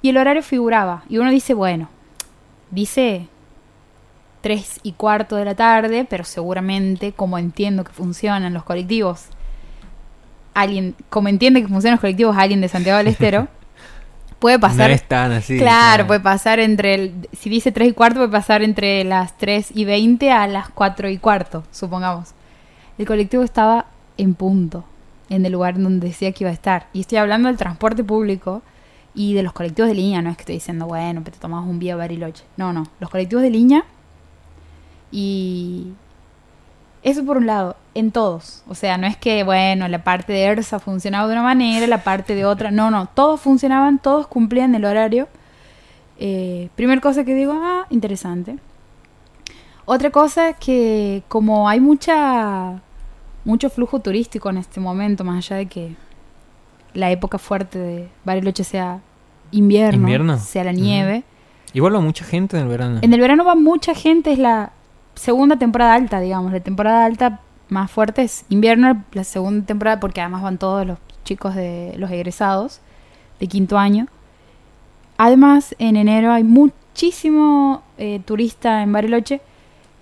[0.00, 1.04] y el horario figuraba.
[1.08, 1.88] Y uno dice, bueno,
[2.70, 3.28] dice
[4.42, 9.26] 3 y cuarto de la tarde, pero seguramente, como entiendo que funcionan los colectivos,
[10.52, 13.48] alguien, como entiende que funcionan los colectivos alguien de Santiago del Estero,
[14.38, 14.90] puede pasar...
[14.90, 15.56] no es tan así.
[15.56, 17.28] Claro, puede pasar entre el.
[17.32, 21.08] Si dice 3 y cuarto, puede pasar entre las 3 y 20 a las 4
[21.08, 22.34] y cuarto, supongamos.
[22.98, 23.86] El colectivo estaba
[24.18, 24.84] en punto,
[25.30, 26.88] en el lugar donde decía que iba a estar.
[26.92, 28.62] Y estoy hablando del transporte público
[29.14, 30.20] y de los colectivos de línea.
[30.20, 32.44] No es que estoy diciendo, bueno, pero te tomamos un vía a Bariloche.
[32.56, 32.86] No, no.
[33.00, 33.84] Los colectivos de línea.
[35.12, 35.92] Y.
[37.04, 38.62] Eso por un lado, en todos.
[38.68, 42.02] O sea, no es que, bueno, la parte de ERSA funcionaba de una manera, la
[42.02, 42.70] parte de otra.
[42.70, 43.06] No, no.
[43.06, 45.28] Todos funcionaban, todos cumplían el horario.
[46.18, 48.58] Eh, primer cosa que digo, ah, interesante.
[49.84, 52.80] Otra cosa es que como hay mucha
[53.44, 55.96] mucho flujo turístico en este momento, más allá de que
[56.94, 59.00] la época fuerte de Bariloche sea
[59.50, 60.38] invierno, ¿Invierno?
[60.38, 61.24] sea la nieve.
[61.72, 62.98] Igual va mucha gente en el verano.
[63.02, 64.72] En el verano va mucha gente, es la
[65.14, 66.52] segunda temporada alta, digamos.
[66.52, 70.98] La temporada alta más fuerte es invierno, la segunda temporada, porque además van todos los
[71.24, 72.80] chicos de los egresados
[73.40, 74.06] de quinto año.
[75.16, 79.40] Además, en enero hay muchísimo eh, turista en Bariloche.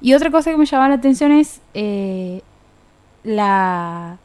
[0.01, 2.43] Y otra cosa que me llama la atención es eh,
[3.23, 4.19] la,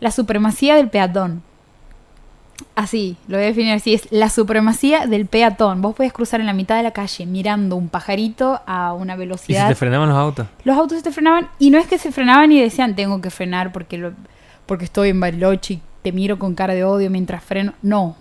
[0.00, 1.42] la supremacía del peatón.
[2.76, 5.80] Así, lo voy a definir así, es la supremacía del peatón.
[5.80, 9.16] Vos podés cruzar en la mitad de la calle mirando un pajarito a una ¿Y
[9.16, 9.68] si velocidad.
[9.68, 10.46] te frenaban los autos?
[10.64, 13.30] Los autos se te frenaban y no es que se frenaban y decían tengo que
[13.30, 14.12] frenar porque, lo,
[14.66, 17.74] porque estoy en Bariloche y te miro con cara de odio mientras freno.
[17.82, 18.16] No.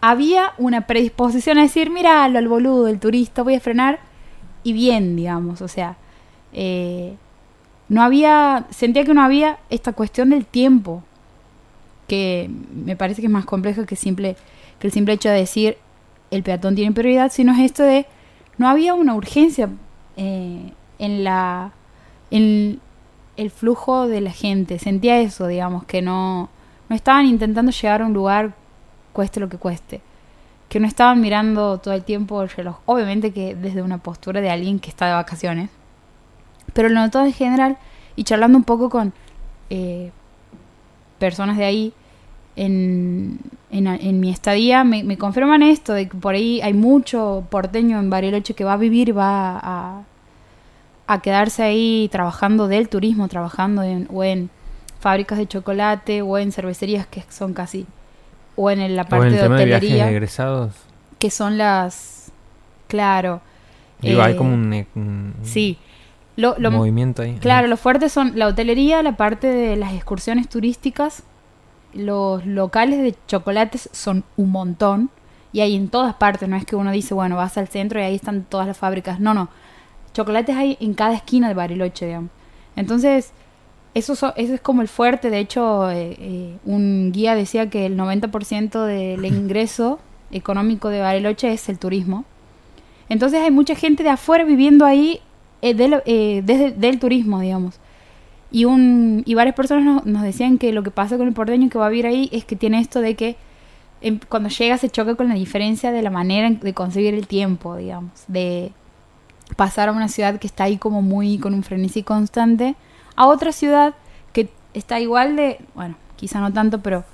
[0.00, 4.00] Había una predisposición a decir, míralo al boludo, el turista, voy a frenar
[4.62, 5.62] y bien, digamos.
[5.62, 5.96] O sea,
[6.52, 7.14] eh,
[7.88, 11.02] no había, sentía que no había esta cuestión del tiempo,
[12.06, 14.36] que me parece que es más complejo que, simple,
[14.78, 15.78] que el simple hecho de decir
[16.30, 18.06] el peatón tiene prioridad, sino es esto de
[18.58, 19.68] no había una urgencia
[20.16, 21.72] eh, en la
[22.30, 22.80] en
[23.36, 26.48] el flujo de la gente, sentía eso, digamos, que no,
[26.88, 28.54] no estaban intentando llegar a un lugar
[29.12, 30.00] cueste lo que cueste,
[30.68, 34.50] que no estaban mirando todo el tiempo el reloj, obviamente que desde una postura de
[34.50, 35.70] alguien que está de vacaciones,
[36.72, 37.78] pero lo notó en general
[38.16, 39.12] y charlando un poco con
[39.70, 40.10] eh,
[41.18, 41.92] personas de ahí
[42.56, 43.38] en,
[43.70, 48.08] en, mi estadía me, me, confirman esto, de que por ahí hay mucho porteño en
[48.08, 50.02] Bariloche que va a vivir, va a,
[51.06, 54.50] a quedarse ahí trabajando del turismo, trabajando en, o en
[54.98, 57.86] fábricas de chocolate o en cervecerías que son casi
[58.56, 60.72] o en la parte de hotelería egresados.
[61.18, 62.32] que son las
[62.88, 63.42] claro
[64.00, 65.78] Digo, hay como un, un sí
[66.36, 67.36] lo, movimiento ahí.
[67.40, 71.22] Claro, lo fuerte son la hotelería, la parte de las excursiones turísticas,
[71.94, 75.10] los locales de chocolates son un montón
[75.52, 78.02] y hay en todas partes, no es que uno dice, bueno, vas al centro y
[78.02, 79.48] ahí están todas las fábricas, no, no,
[80.12, 82.30] chocolates hay en cada esquina de Bariloche, digamos.
[82.76, 83.32] Entonces,
[83.94, 87.96] eso, eso es como el fuerte, de hecho, eh, eh, un guía decía que el
[87.96, 89.98] 90% del ingreso
[90.30, 92.26] económico de Bariloche es el turismo.
[93.08, 95.20] Entonces hay mucha gente de afuera viviendo ahí
[95.62, 97.78] eh, del, eh, desde del turismo, digamos.
[98.50, 101.78] Y, un, y varias personas nos, decían que lo que pasa con el porteño que
[101.78, 103.36] va a vivir ahí es que tiene esto de que
[104.00, 107.76] em, cuando llega se choca con la diferencia de la manera de conseguir el tiempo,
[107.76, 108.72] digamos, de
[109.56, 112.76] pasar a una ciudad que está ahí como muy con un frenesí constante,
[113.16, 113.94] a otra ciudad
[114.32, 117.04] que está igual de, bueno, quizá no tanto, pero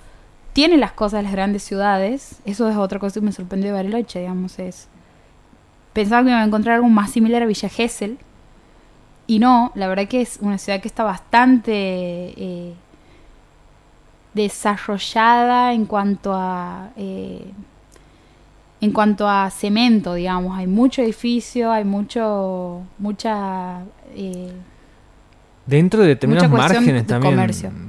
[0.52, 2.40] tiene las cosas de las grandes ciudades.
[2.44, 4.88] Eso es otra cosa que me sorprendió de Bariloche, digamos, es...
[5.92, 8.18] Pensaba que me iba a encontrar algo más similar a Villa Gesell,
[9.32, 12.74] y no, la verdad que es una ciudad que está bastante eh,
[14.34, 17.42] desarrollada en cuanto a eh,
[18.82, 20.58] en cuanto a cemento, digamos.
[20.58, 24.52] Hay mucho edificio, hay mucho mucha eh,
[25.64, 27.38] Dentro de determinados márgenes también,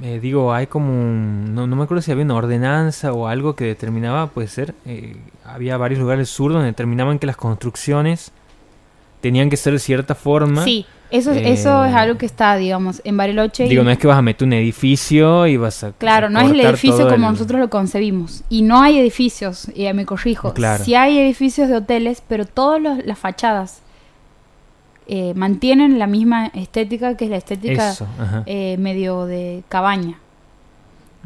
[0.02, 3.66] eh, digo, hay como no, no, me acuerdo si había una ordenanza o algo que
[3.66, 4.74] determinaba, puede ser,
[5.44, 8.32] había varios lugares sur donde determinaban que las construcciones
[9.20, 10.64] tenían que ser de cierta forma.
[10.64, 13.64] Sí, eso, eso es eh, algo que está, digamos, en Bariloche.
[13.64, 15.92] Digo, no es que vas a meter un edificio y vas a.
[15.92, 18.42] Claro, no es el edificio como nosotros lo concebimos.
[18.48, 20.52] Y no hay edificios, y me corrijo.
[20.54, 20.84] Claro.
[20.84, 23.82] Sí hay edificios de hoteles, pero todas las fachadas
[25.06, 27.94] eh, mantienen la misma estética que es la estética
[28.46, 30.18] eh, medio de cabaña.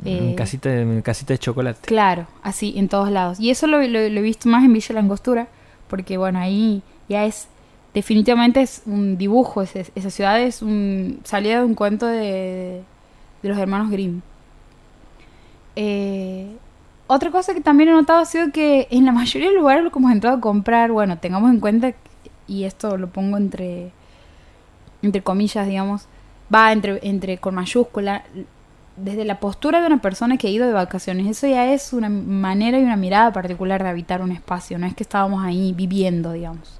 [0.05, 1.81] Eh, casita, de, casita de chocolate.
[1.87, 3.39] Claro, así, en todos lados.
[3.39, 5.49] Y eso lo, lo, he visto más en Villa La Angostura,
[5.89, 7.49] porque bueno, ahí ya es
[7.95, 12.83] definitivamente es un dibujo, esa ciudad es un, salida de un cuento de,
[13.43, 14.21] de los hermanos Grimm.
[15.77, 16.57] Eh,
[17.07, 19.91] otra cosa que también he notado ha sido que en la mayoría de los lugares
[19.93, 21.95] que hemos entrado a comprar, bueno, tengamos en cuenta,
[22.47, 23.93] y esto lo pongo entre,
[25.03, 26.07] entre comillas, digamos,
[26.55, 28.25] va entre, entre con mayúscula,
[28.97, 31.27] desde la postura de una persona que ha ido de vacaciones.
[31.27, 34.95] Eso ya es una manera y una mirada particular de habitar un espacio, no es
[34.95, 36.78] que estábamos ahí viviendo, digamos.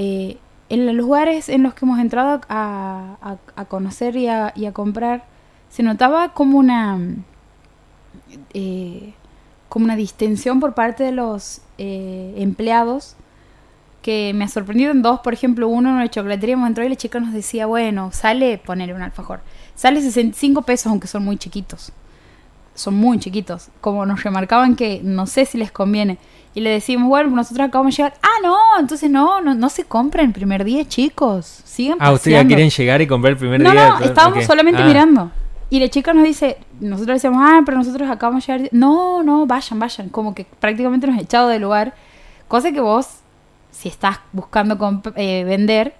[0.00, 0.38] Eh,
[0.68, 3.36] en los lugares en los que hemos entrado a,
[3.66, 5.24] conocer y a, comprar,
[5.70, 7.00] se notaba como una,
[8.54, 9.12] eh,
[9.68, 13.16] como una distensión por parte de los eh, empleados
[14.00, 15.18] que me ha sorprendido en dos.
[15.18, 18.56] Por ejemplo, uno en una chocolatería hemos entrado y la chica nos decía, bueno, sale,
[18.58, 19.40] poner un alfajor,
[19.74, 21.90] sale 65 pesos aunque son muy chiquitos.
[22.76, 23.70] Son muy chiquitos.
[23.80, 26.18] Como nos remarcaban que no sé si les conviene
[26.58, 28.18] y le decimos, bueno, nosotros acabamos de llegar.
[28.20, 31.62] Ah, no, entonces no, no, no se compra el primer día, chicos.
[31.64, 33.72] Sigan Ah, ustedes ya quieren llegar y comprar el primer día.
[33.72, 34.86] No, no, estábamos solamente ah.
[34.86, 35.30] mirando.
[35.70, 38.70] Y la chica nos dice, nosotros decíamos, ah, pero nosotros acabamos de llegar.
[38.72, 40.08] No, no, vayan, vayan.
[40.08, 41.94] Como que prácticamente nos ha echado del lugar.
[42.48, 43.06] Cosa que vos,
[43.70, 45.94] si estás buscando eh, vender,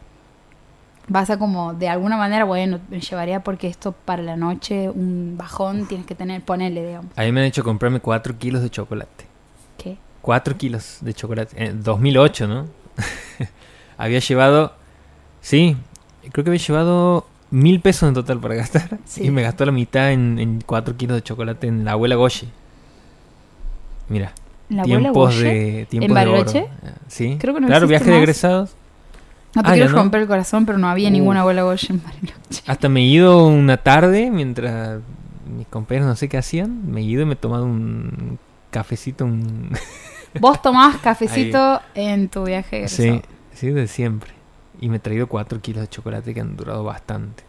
[1.07, 5.37] vas a como, de alguna manera, bueno, me llevaría porque esto para la noche, un
[5.39, 7.17] bajón, tienes que tener, ponerle, digamos.
[7.17, 9.29] A mí me han hecho comprarme 4 kilos de chocolate.
[10.29, 11.57] 4 kilos de chocolate.
[11.57, 12.67] En 2008, ¿no?
[13.97, 14.75] había llevado.
[15.41, 15.75] Sí,
[16.33, 18.99] creo que había llevado mil pesos en total para gastar.
[19.17, 22.47] Y me gastó la mitad en, 4 kilos de chocolate en la abuela Goshi.
[24.11, 24.33] Mira.
[24.69, 26.67] ¿La tiempos de tiempos ¿En Bariloche?
[26.85, 27.39] Ah, sí.
[27.41, 28.77] Creo que no claro, viaje de egresados.
[29.55, 32.65] No te ah, quiero romper el corazón, pero no había ninguna abuela Goshi en Bariloche.
[32.67, 35.01] Hasta me he ido una tarde mientras
[35.57, 36.93] mis compañeros no sé qué hacían.
[36.93, 38.39] Me he ido y me he tomado un
[38.71, 39.71] cafecito, un
[40.41, 42.89] Vos tomabas cafecito en tu viaje.
[42.89, 43.23] Sí,
[43.55, 44.33] sí, de siempre.
[44.81, 47.43] y me he traído 4 kilos de chocolate que han durado bastante.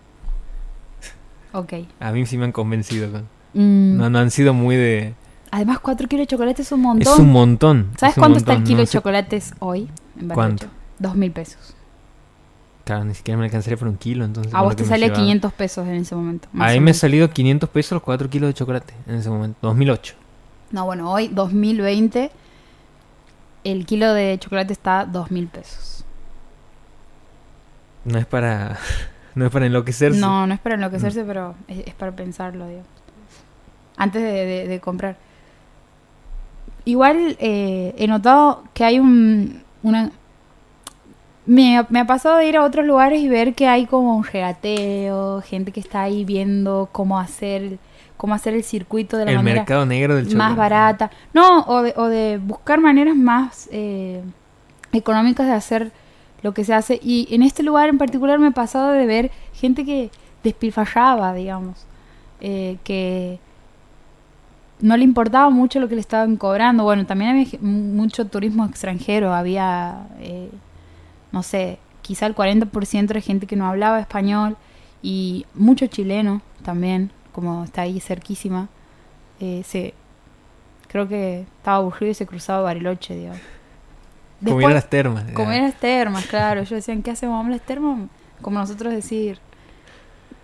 [1.53, 1.73] Ok.
[1.99, 3.11] A mí sí me han convencido.
[3.11, 5.13] con- Mm, No, no han sido muy de...
[5.51, 7.13] Además, 4 kilos de chocolate es un montón.
[7.13, 7.91] Es un montón.
[7.97, 9.89] ¿Sabes un cuánto está el kilo no de chocolates hoy?
[10.19, 10.29] En?
[10.29, 10.67] ¿Cuánto?
[10.99, 11.75] Dos mil pesos.
[12.85, 14.25] Claro, ni siquiera me alcanzaría por un kilo.
[14.25, 15.13] Entonces, A vos te llevaba.
[15.13, 16.47] 500 pesos en ese momento.
[16.57, 19.57] A mí me ha salido 500 pesos los 4 kilos de chocolate en ese momento.
[19.61, 20.13] 2008.
[20.71, 22.29] No, bueno, hoy, 2020,
[23.63, 26.03] el kilo de chocolate está a dos mil pesos.
[28.05, 28.77] No es para...
[29.35, 30.19] No es para enloquecerse.
[30.19, 32.81] No, no es para enloquecerse, pero es, es para pensarlo, digo.
[33.95, 35.17] Antes de, de- de comprar.
[36.83, 39.63] Igual eh, he notado que hay un...
[39.83, 40.11] Una,
[41.45, 44.17] me, ha- me ha pasado de ir a otros lugares y ver que hay como
[44.17, 47.77] un regateo, gente que está ahí viendo cómo hacer,
[48.19, 50.49] cómo hacer el circuito de la el manera mercado negro del chocolate.
[50.49, 51.09] más barata.
[51.33, 54.21] No, o de, o de buscar maneras más eh,
[54.91, 55.93] económicas de hacer
[56.41, 56.99] lo que se hace.
[57.01, 60.11] Y en este lugar en particular me ha pasado de ver gente que
[60.43, 61.85] despilfarraba, digamos,
[62.41, 63.39] eh, que
[64.81, 66.83] no le importaba mucho lo que le estaban cobrando.
[66.83, 70.49] Bueno, también había mucho turismo extranjero, había, eh,
[71.31, 74.57] no sé, quizá el 40% de gente que no hablaba español
[75.01, 78.67] y mucho chileno también, como está ahí cerquísima.
[79.39, 79.93] Eh, se,
[80.87, 83.39] creo que estaba aburrido y se cruzaba Bariloche, digamos.
[84.41, 85.23] A las termas.
[85.59, 86.59] A las termas, claro.
[86.61, 87.33] Ellos decían, ¿qué hacemos?
[87.37, 88.09] ¿Vamos a las termas?
[88.41, 89.37] Como nosotros decir,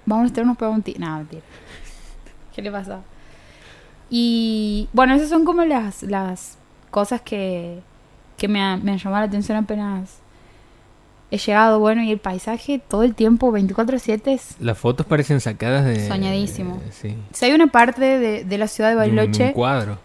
[0.05, 0.99] vamos a las termas, pegamos un tiro.
[0.99, 1.43] No, mentira.
[2.53, 3.01] ¿Qué le pasa?
[4.09, 6.57] Y bueno, esas son como las, las
[6.91, 7.81] cosas que,
[8.37, 10.19] que me, ha- me han llamado la atención apenas
[11.35, 11.79] he llegado.
[11.79, 14.55] Bueno, y el paisaje todo el tiempo, 24-7, es...
[14.59, 16.07] Las fotos parecen sacadas de...
[16.07, 16.81] Soñadísimo.
[16.91, 17.15] sí.
[17.31, 19.53] Si hay una parte de, de la ciudad de de un- Bariloche...
[19.53, 19.97] cuadro.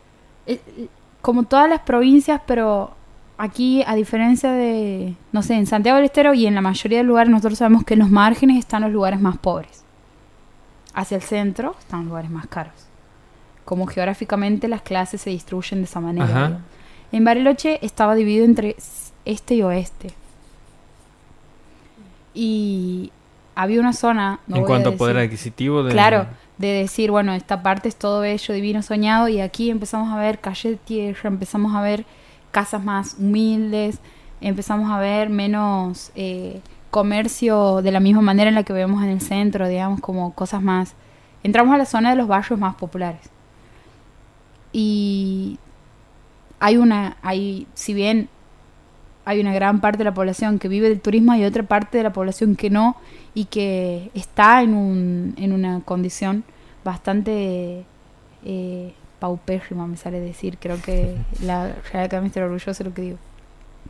[0.47, 0.87] eh, eh,
[1.23, 2.93] como todas las provincias, pero
[3.37, 7.05] aquí, a diferencia de, no sé, en Santiago del Estero y en la mayoría de
[7.05, 9.85] lugares, nosotros sabemos que en los márgenes están los lugares más pobres.
[10.95, 12.75] Hacia el centro están los lugares más caros.
[13.67, 16.25] Como geográficamente las clases se distribuyen de esa manera.
[16.25, 16.59] Ajá.
[17.13, 18.77] En Bariloche estaba dividido entre
[19.25, 20.13] este y oeste.
[22.35, 23.13] Y
[23.55, 24.41] había una zona...
[24.47, 25.93] no en cuanto a poder adquisitivo de...
[25.93, 26.27] Claro,
[26.59, 30.41] de decir, bueno, esta parte es todo bello, divino, soñado, y aquí empezamos a ver
[30.41, 32.05] calle de tierra, empezamos a ver
[32.51, 33.99] casas más humildes,
[34.41, 36.61] empezamos a ver menos eh,
[36.91, 40.63] comercio de la misma manera en la que vemos en el centro, digamos, como cosas
[40.63, 40.95] más...
[41.43, 43.31] Entramos a la zona de los barrios más populares.
[44.73, 45.59] Y
[46.59, 48.29] hay una, hay, si bien
[49.25, 52.05] hay una gran parte de la población que vive del turismo, hay otra parte de
[52.05, 52.97] la población que no
[53.35, 56.45] y que está en, un, en una condición
[56.85, 57.85] bastante
[58.45, 60.59] eh, paupérrima, me sale decir.
[60.59, 63.19] Creo que la Real Academia está orgullosa de lo que digo.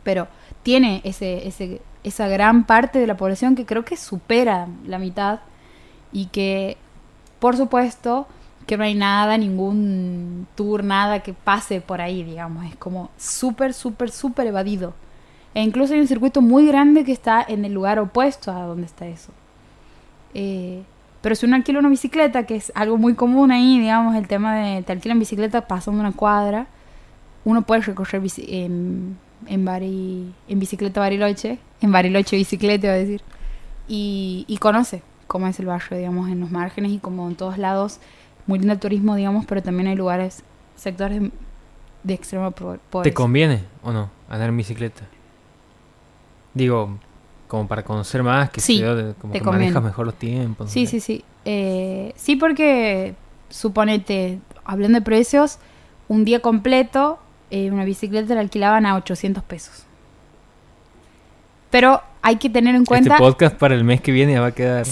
[0.03, 0.27] Pero
[0.63, 5.39] tiene ese, ese, esa gran parte de la población que creo que supera la mitad
[6.11, 6.77] y que,
[7.39, 8.27] por supuesto,
[8.67, 12.65] que no hay nada, ningún tour, nada que pase por ahí, digamos.
[12.65, 14.93] Es como súper, súper, súper evadido.
[15.53, 18.85] E incluso hay un circuito muy grande que está en el lugar opuesto a donde
[18.85, 19.31] está eso.
[20.33, 20.83] Eh,
[21.21, 24.55] pero si uno alquila una bicicleta, que es algo muy común ahí, digamos, el tema
[24.55, 26.67] de te alquilan bicicleta pasando una cuadra,
[27.43, 32.97] uno puede recorrer bici- en, en, Bari- en bicicleta Bariloche, en Bariloche bicicleta, iba a
[32.97, 33.21] decir,
[33.87, 37.57] y, y conoce cómo es el barrio, digamos, en los márgenes y como en todos
[37.57, 37.99] lados,
[38.47, 40.43] muy lindo el turismo, digamos, pero también hay lugares,
[40.75, 41.31] sectores de,
[42.03, 43.13] de extrema po- ¿Te pobreza.
[43.15, 45.03] conviene o no andar en bicicleta?
[46.53, 46.97] Digo,
[47.47, 50.71] como para conocer más, que Sí, de- como te que manejas mejor los tiempos.
[50.71, 51.23] Sí, sí, sí.
[51.45, 53.15] Eh, sí, porque
[53.49, 55.59] suponete, hablando de precios,
[56.07, 59.83] un día completo, eh, una bicicleta la alquilaban a 800 pesos.
[61.69, 64.47] Pero hay que tener en cuenta Este podcast para el mes que viene ya va
[64.47, 64.85] a quedar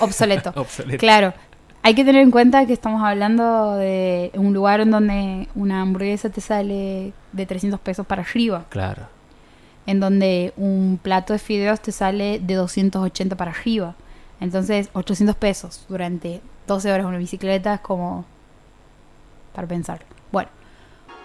[0.00, 0.52] obsoleto.
[0.56, 0.98] obsoleto.
[0.98, 1.34] Claro,
[1.82, 6.30] hay que tener en cuenta que estamos hablando de un lugar en donde una hamburguesa
[6.30, 9.02] te sale de 300 pesos para arriba, Claro.
[9.90, 13.96] En donde un plato de fideos te sale de 280 para arriba.
[14.40, 18.24] Entonces, 800 pesos durante 12 horas en una bicicleta es como
[19.52, 20.04] para pensar.
[20.30, 20.48] Bueno,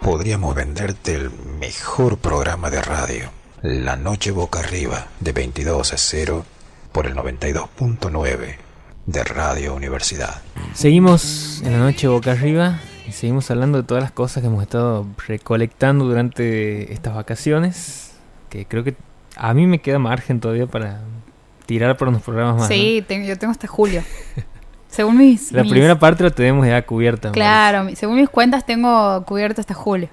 [0.02, 3.30] Podríamos venderte el mejor programa de radio.
[3.62, 6.46] La Noche Boca Arriba, de 22 a 0,
[6.92, 8.56] por el 92.9
[9.06, 10.42] de Radio Universidad.
[10.74, 14.62] Seguimos en la noche boca arriba y seguimos hablando de todas las cosas que hemos
[14.62, 18.05] estado recolectando durante estas vacaciones.
[18.50, 18.96] Que creo que
[19.36, 21.02] a mí me queda margen todavía para
[21.66, 22.68] tirar por unos programas más.
[22.68, 24.02] sí, tengo- yo tengo hasta julio.
[24.88, 25.52] Según mis...
[25.52, 27.32] La mis- primera parte la tenemos ya cubierta.
[27.32, 30.08] Claro, según mis cuentas tengo cubierto hasta julio.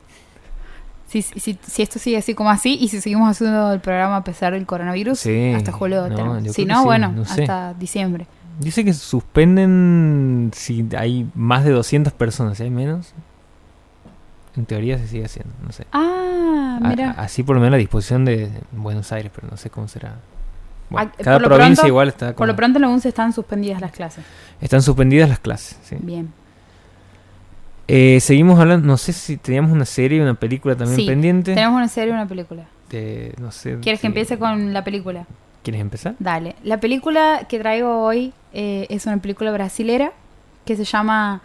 [1.07, 4.25] Si, si, si esto sigue así como así y si seguimos haciendo el programa a
[4.25, 7.43] pesar del coronavirus, Sí, hasta julio no, Si no, sí, bueno, no sé.
[7.43, 8.27] hasta diciembre.
[8.59, 13.13] Dice que suspenden si hay más de 200 personas, si hay menos.
[14.57, 15.87] En teoría se sigue haciendo, no sé.
[15.93, 17.13] Ah, mira.
[17.13, 20.17] a- así por lo menos la disposición de Buenos Aires, pero no sé cómo será.
[20.91, 23.33] Bueno, cada por provincia pronto- igual está Por como- lo pronto en la UNCE están
[23.33, 24.25] suspendidas las clases.
[24.61, 25.97] Están suspendidas las clases, sí.
[26.01, 26.31] Bien.
[27.89, 31.55] Eh, seguimos hablando, no sé si teníamos una serie y una película también Sí, pendiente.
[31.55, 32.65] Tenemos una serie y una película.
[32.91, 35.25] de- no sé, ¿Quieres que empiece con la película?
[35.63, 36.15] ¿Quieres empezar?
[36.19, 36.57] Dale.
[36.63, 40.13] La película que traigo hoy eh, es una película brasilera
[40.67, 41.41] que se llama.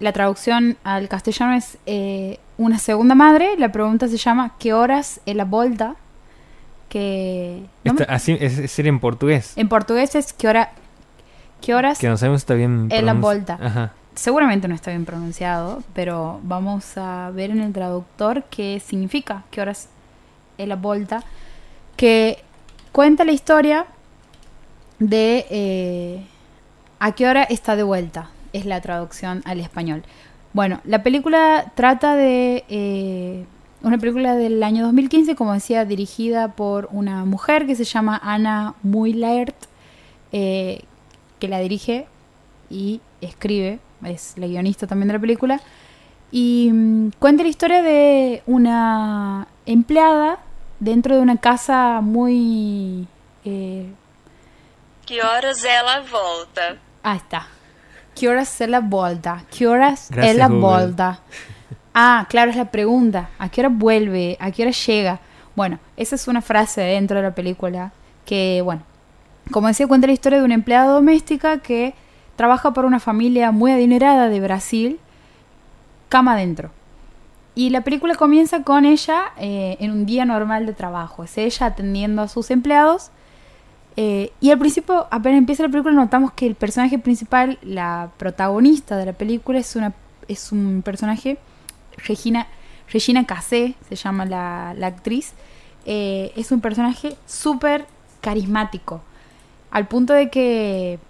[0.00, 3.56] La traducción al castellano es eh, Una segunda madre.
[3.58, 5.96] La pregunta se llama ¿Qué horas es la volta?
[6.88, 7.64] Que.
[7.84, 9.52] no me- así es, es serie en portugués.
[9.56, 10.70] en portugués es ¿Qué, hora,
[11.60, 11.98] qué horas?
[11.98, 13.58] Que no sabemos si está bien Es la volta.
[13.60, 13.92] Ajá.
[14.14, 19.60] Seguramente no está bien pronunciado, pero vamos a ver en el traductor qué significa, qué
[19.60, 19.88] horas
[20.56, 21.22] es la volta,
[21.96, 22.42] que
[22.90, 23.86] cuenta la historia
[24.98, 26.26] de eh,
[26.98, 30.02] a qué hora está de vuelta, es la traducción al español.
[30.52, 33.44] Bueno, la película trata de eh,
[33.82, 38.74] una película del año 2015, como decía, dirigida por una mujer que se llama Ana
[38.82, 39.54] Muylaert,
[40.32, 40.82] eh,
[41.38, 42.06] que la dirige
[42.70, 45.60] y escribe, es la guionista también de la película,
[46.32, 50.38] y mm, cuenta la historia de una empleada
[50.80, 53.06] dentro de una casa muy...
[53.44, 53.86] eh,
[55.06, 56.76] Que horas ela volta?
[57.16, 57.46] está.
[58.18, 59.44] ¿Qué horas es la volta?
[59.56, 60.60] ¿Qué horas Gracias, es la Google.
[60.60, 61.20] volta?
[62.00, 63.30] Ah, claro, es la pregunta.
[63.40, 64.36] ¿A qué hora vuelve?
[64.38, 65.18] ¿A qué hora llega?
[65.56, 67.90] Bueno, esa es una frase dentro de la película
[68.24, 68.82] que, bueno,
[69.50, 71.94] como decía, cuenta la historia de una empleada doméstica que
[72.36, 75.00] trabaja para una familia muy adinerada de Brasil,
[76.08, 76.70] cama adentro.
[77.56, 81.24] Y la película comienza con ella eh, en un día normal de trabajo.
[81.24, 83.10] Es ella atendiendo a sus empleados.
[84.00, 88.96] Eh, y al principio, apenas empieza la película, notamos que el personaje principal, la protagonista
[88.96, 89.92] de la película, es, una,
[90.28, 91.36] es un personaje,
[92.06, 92.46] Regina,
[92.92, 95.32] Regina Casé, se llama la, la actriz.
[95.84, 97.86] eh, es un personaje súper
[98.20, 99.00] carismático.
[99.72, 101.00] Al punto de que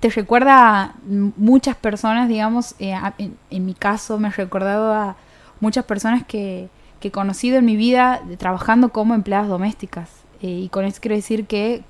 [0.00, 0.94] te recuerda a
[1.36, 5.14] muchas personas, digamos, eh, en, en mi caso me ha recordado a
[5.60, 6.68] muchas personas que,
[6.98, 10.21] que he conocido en mi vida trabajando como empleadas domésticas.
[10.42, 11.82] Eh, y con eso quiero decir que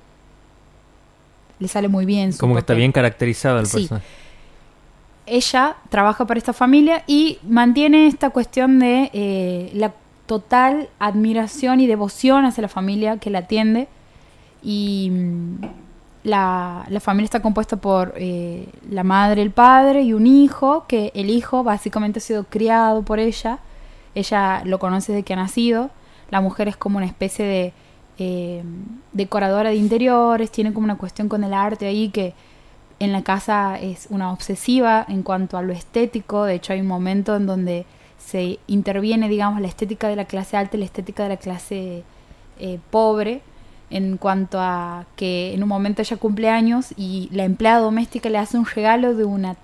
[1.59, 2.33] le sale muy bien.
[2.33, 3.77] su Como que está bien caracterizado el Sí.
[3.79, 4.05] personaje.
[5.25, 9.93] Ella trabaja para esta familia y mantiene esta cuestión de eh, la
[10.25, 13.87] total admiración y devoción hacia la familia que la atiende.
[14.61, 15.55] Y mm,
[16.25, 21.11] la, la familia está compuesta por eh, la madre, el padre y un hijo, que
[21.15, 23.59] el hijo básicamente ha sido criado por ella.
[24.15, 25.89] Ella lo conoce desde que ha nacido.
[26.31, 27.73] La mujer es como una especie de
[28.19, 28.63] eh,
[29.11, 32.33] decoradora de interiores, tiene como una cuestión con el arte ahí que
[32.99, 36.45] en la casa es una obsesiva en cuanto a lo estético.
[36.45, 37.85] De hecho, hay un momento en donde
[38.17, 42.03] se interviene, digamos, la estética de la clase alta y la estética de la clase
[42.59, 43.41] eh, pobre.
[43.89, 48.39] En cuanto a que en un momento ella cumple años y la empleada doméstica le
[48.39, 49.55] hace un regalo de una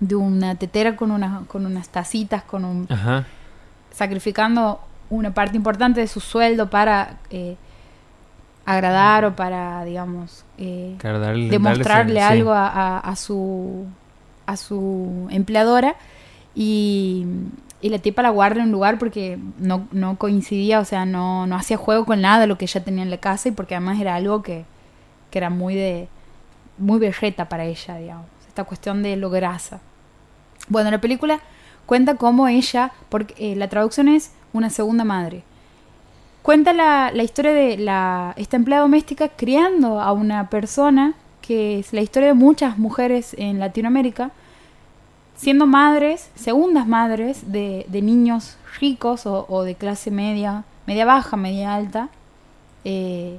[0.00, 3.26] de una tetera con una, con unas tacitas, con un Ajá.
[3.90, 4.80] sacrificando
[5.10, 7.56] una parte importante de su sueldo para eh,
[8.66, 12.32] agradar o para, digamos, eh, Claro, darle- demostrarle darle ese- sí.
[12.38, 13.86] algo a, a- a su
[14.46, 15.94] a su empleadora
[16.54, 17.24] y,
[17.80, 21.46] y la tipa la guarda en un lugar porque no, no coincidía, o sea, no,
[21.46, 23.74] no hacía juego con nada de lo que ella tenía en la casa y porque
[23.74, 24.66] además era algo que,
[25.30, 26.08] que era muy de
[26.76, 29.80] muy berreta para ella, digamos, esta cuestión de lo grasa.
[30.68, 31.40] Bueno, la película
[31.86, 35.42] cuenta cómo ella, porque eh, la traducción es una segunda madre.
[36.42, 41.92] Cuenta la, la historia de la, esta empleada doméstica criando a una persona, que es
[41.92, 44.30] la historia de muchas mujeres en Latinoamérica,
[45.34, 51.74] siendo madres, segundas madres de, de niños ricos o, de clase media, media baja, media
[51.74, 52.08] alta,
[52.84, 53.38] eh,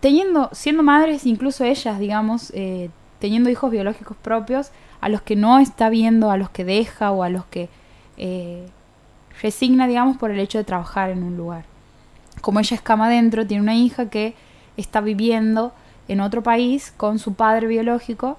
[0.00, 5.58] teniendo, siendo madres, incluso ellas, digamos, eh, teniendo hijos biológicos propios, a los que no
[5.58, 7.68] está viendo, a los que deja o a los que
[8.16, 8.66] eh,
[9.42, 11.64] resigna, digamos, por el hecho de trabajar en un lugar.
[12.40, 14.34] Como ella es cama adentro, tiene una hija que
[14.76, 15.72] está viviendo
[16.08, 18.38] en otro país con su padre biológico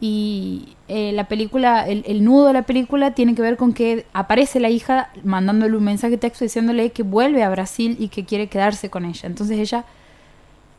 [0.00, 4.06] y eh, la película, el, el nudo de la película tiene que ver con que
[4.12, 8.24] aparece la hija mandándole un mensaje de texto diciéndole que vuelve a Brasil y que
[8.24, 9.26] quiere quedarse con ella.
[9.26, 9.84] Entonces ella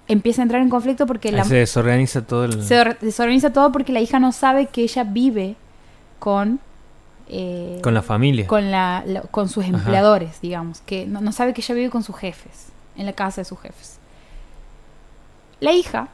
[0.08, 2.64] empieza a entrar en conflicto porque la, se desorganiza todo el...
[2.64, 5.56] se or- desorganiza todo porque la hija no sabe que ella vive
[6.20, 6.60] con
[7.30, 8.48] eh, Con la familia.
[8.48, 9.74] con, la, la- con sus Ajá.
[9.78, 12.68] empleadores, digamos, que no, no sabe que ella vive con sus jefes,
[12.98, 14.00] en la casa de sus jefes.
[15.60, 16.08] La hija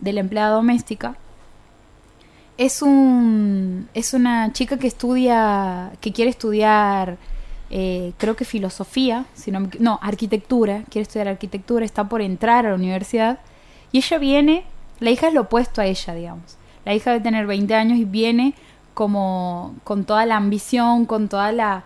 [0.00, 1.16] de la empleada doméstica
[2.58, 7.16] es un es una chica que estudia que quiere estudiar
[7.70, 12.20] eh, creo que filosofía si no me equi- no arquitectura quiere estudiar arquitectura está por
[12.22, 13.38] entrar a la universidad
[13.90, 14.64] y ella viene
[15.00, 18.04] la hija es lo opuesto a ella digamos la hija debe tener 20 años y
[18.04, 18.54] viene
[18.94, 21.84] como con toda la ambición con toda la,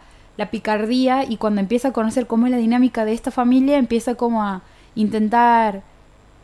[0.52, 4.44] picardía y cuando empieza a conocer cómo es la dinámica de esta familia empieza como
[4.44, 4.62] a
[4.94, 5.82] intentar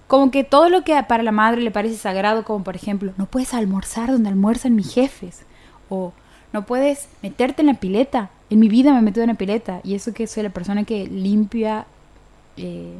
[0.09, 3.27] como que todo lo que para la madre le parece sagrado, como por ejemplo, no
[3.27, 5.43] puedes almorzar donde almuerzan mis jefes,
[5.89, 6.13] o
[6.53, 8.31] no puedes meterte en la pileta.
[8.51, 10.85] En mi vida me he metido en la pileta, y eso que soy la persona
[10.85, 11.87] que limpia
[12.57, 12.95] eh,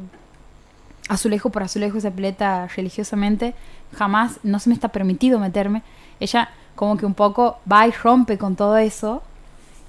[1.07, 3.53] azulejo por azulejo esa pileta religiosamente,
[3.93, 5.83] jamás no se me está permitido meterme.
[6.19, 9.23] Ella como que un poco va y rompe con todo eso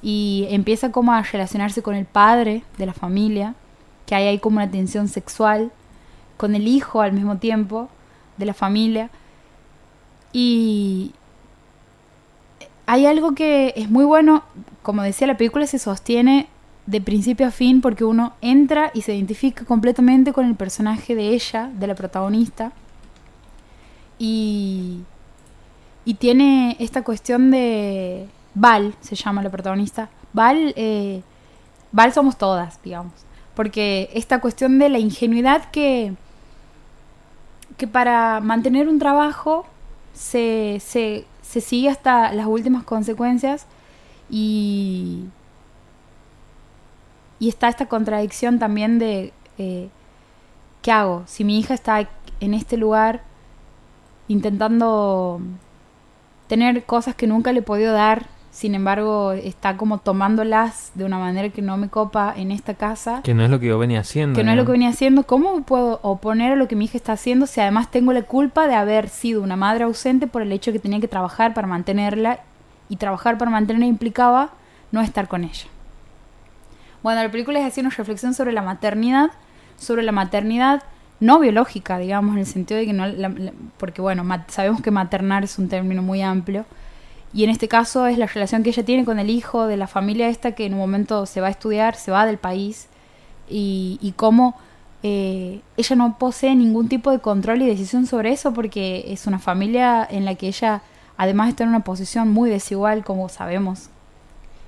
[0.02, 3.54] y empieza como a relacionarse con el padre de la familia,
[4.06, 5.72] que hay ahí como una tensión sexual
[6.36, 7.88] con el hijo al mismo tiempo
[8.36, 9.10] de la familia.
[10.32, 11.12] Y
[12.86, 14.44] hay algo que es muy bueno,
[14.82, 16.48] como decía, la película se sostiene
[16.86, 21.30] de principio a fin porque uno entra y se identifica completamente con el personaje de
[21.30, 22.72] ella, de la protagonista.
[24.18, 25.02] Y,
[26.06, 28.28] y tiene esta cuestión de...
[28.54, 30.08] Val, se llama la protagonista.
[30.32, 31.20] Val, eh,
[31.92, 33.12] Val somos todas, digamos.
[33.54, 36.14] Porque esta cuestión de la ingenuidad que,
[37.76, 39.66] que para mantener un trabajo
[40.14, 43.66] se, se, se sigue hasta las últimas consecuencias
[44.30, 45.24] y,
[47.40, 49.88] y está esta contradicción también de eh,
[50.82, 51.24] ¿qué hago?
[51.26, 53.22] Si mi hija está en este lugar
[54.28, 55.40] intentando
[56.46, 61.18] tener cosas que nunca le he podido dar, sin embargo está como tomándolas de una
[61.18, 64.00] manera que no me copa en esta casa Que no es lo que yo venía
[64.00, 64.34] haciendo.
[64.36, 66.96] que no es lo que venía haciendo, ¿cómo puedo oponer a lo que mi hija
[66.96, 70.52] está haciendo si además tengo la culpa de haber sido una madre ausente por el
[70.52, 72.40] hecho de que tenía que trabajar para mantenerla
[72.88, 74.50] y trabajar para mantenerla implicaba
[74.90, 75.66] no estar con ella?
[77.02, 79.30] Bueno, la película es así una reflexión sobre la maternidad,
[79.76, 80.82] sobre la maternidad
[81.20, 83.32] no biológica, digamos, en el sentido de que no, la-
[83.78, 86.64] porque bueno, sabemos que maternar es un término muy amplio,
[87.32, 89.86] y en este caso es la relación que ella tiene con el hijo de la
[89.86, 92.88] familia esta que en un momento se va a estudiar, se va del país,
[93.48, 94.56] y, y cómo
[95.02, 99.38] eh, ella no posee ningún tipo de control y decisión sobre eso porque es una
[99.38, 100.82] familia en la que ella
[101.16, 103.88] además está en una posición muy desigual como sabemos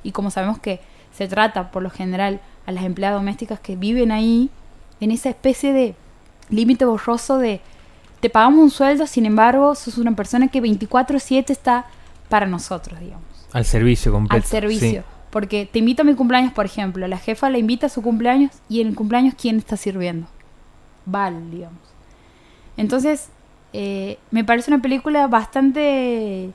[0.04, 0.80] y como sabemos que
[1.12, 4.50] se trata por lo general a las empleadas domésticas que viven ahí
[5.00, 5.94] en esa especie de
[6.50, 7.60] límite borroso de
[8.20, 11.86] te pagamos un sueldo, sin embargo, sos una persona que 24/7 está
[12.28, 14.42] para nosotros, digamos Al servicio completo.
[14.42, 15.00] al servicio.
[15.02, 15.06] sí.
[15.30, 17.06] Porque te invito a mi cumpleaños, por ejemplo.
[17.06, 20.26] La jefa la invita a su cumpleaños y en el cumpleaños, ¿quién está sirviendo?
[21.04, 21.78] Val, digamos.
[22.78, 23.28] Entonces,
[23.74, 26.50] eh, me parece una película bastante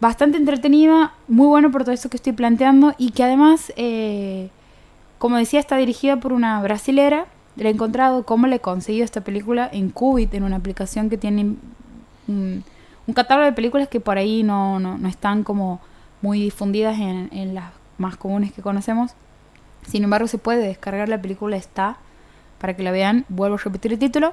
[0.00, 4.50] bastante entretenida, muy bueno por todo eso que estoy planteando y que además, eh,
[5.18, 7.26] como decía, está dirigida por una brasilera.
[7.56, 11.16] Le he encontrado cómo le he conseguido esta película en Qubit, en una aplicación que
[11.18, 11.54] tiene
[12.26, 12.64] un,
[13.06, 15.80] un catálogo de películas que por ahí no, no, no están como
[16.20, 19.12] muy difundidas en, en las más comunes que conocemos.
[19.86, 21.98] Sin embargo, se puede descargar la película, está
[22.58, 23.24] para que la vean.
[23.28, 24.32] Vuelvo a repetir el título.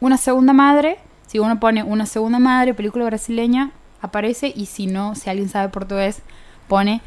[0.00, 0.98] Una segunda madre.
[1.26, 4.52] Si uno pone una segunda madre, película brasileña, aparece.
[4.56, 6.22] Y si no, si alguien sabe portugués,
[6.68, 7.02] pone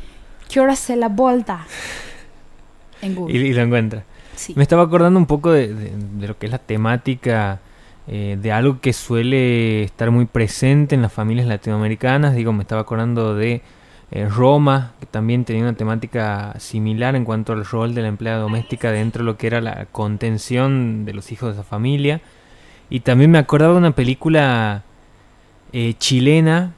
[0.48, 1.66] Que hora se la volta
[3.02, 3.38] en Y, Google.
[3.38, 4.04] y lo encuentra.
[4.56, 7.60] Me estaba acordando un poco de lo que es la temática
[8.12, 12.34] eh, de algo que suele estar muy presente en las familias latinoamericanas.
[12.34, 13.62] Digo, me estaba acordando de
[14.10, 18.40] eh, Roma, que también tenía una temática similar en cuanto al rol de la empleada
[18.40, 22.20] doméstica dentro de lo que era la contención de los hijos de esa familia.
[22.90, 24.82] Y también me acordaba de una película
[25.72, 26.74] eh, chilena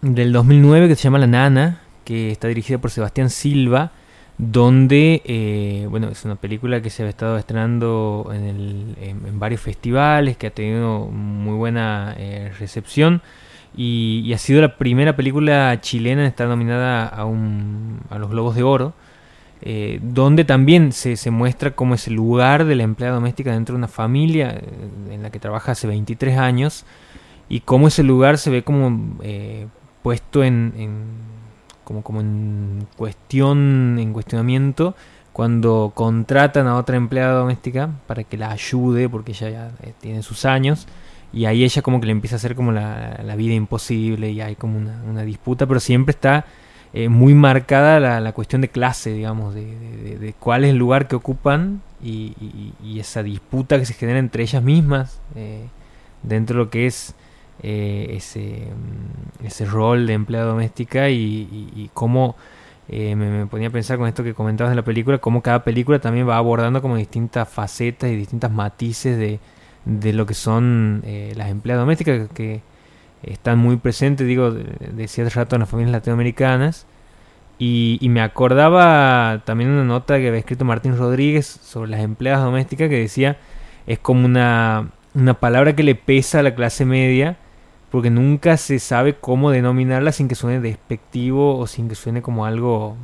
[0.00, 3.90] del 2009 que se llama La Nana, que está dirigida por Sebastián Silva,
[4.38, 9.60] donde, eh, bueno, es una película que se ha estado estrenando en, el- en- varios
[9.60, 13.20] festivales, que ha tenido muy buena eh, recepción
[13.76, 18.54] y, ha sido la primera película chilena en estar nominada a, un, a los Globos
[18.56, 18.94] de Oro,
[19.62, 23.74] eh, donde también se, se muestra cómo es el lugar de la empleada doméstica dentro
[23.74, 24.62] de una familia eh,
[25.14, 26.84] en la que trabaja hace 23 años
[27.48, 29.66] y cómo ese lugar se ve como eh,
[30.02, 30.72] puesto en-
[31.88, 34.94] como, como en cuestión en cuestionamiento
[35.32, 40.22] cuando contratan a otra empleada doméstica para que la ayude porque ella ya eh, tiene
[40.22, 40.86] sus años
[41.32, 44.42] y ahí ella como que le empieza a hacer como la, la vida imposible y
[44.42, 46.44] hay como una, disputa pero siempre está
[46.92, 51.08] eh, muy marcada la, la cuestión de clase, digamos, de, de- cuál es el lugar
[51.08, 55.64] que ocupan y esa disputa que se genera entre ellas mismas eh,
[56.22, 57.14] dentro de lo que es
[57.62, 58.68] eh, ese,
[59.40, 62.36] mm, ese rol de empleada doméstica y, cómo
[62.88, 65.98] eh, me, ponía a pensar con esto que comentabas de la película, cómo cada película
[65.98, 69.40] también va abordando como distintas facetas y distintas matices de,
[69.84, 72.62] de lo que son eh, las empleadas domésticas que
[73.22, 76.86] están muy presentes, digo, de- decía hace rato en las familias latinoamericanas.
[77.58, 82.44] Y, y me acordaba también una nota que había escrito Martín Rodríguez sobre las empleadas
[82.44, 83.36] domésticas que decía
[83.88, 87.36] es como una, una palabra que le pesa a la clase media
[87.90, 92.44] porque nunca se sabe cómo denominarla sin que suene despectivo o sin que suene como
[92.44, 92.96] algo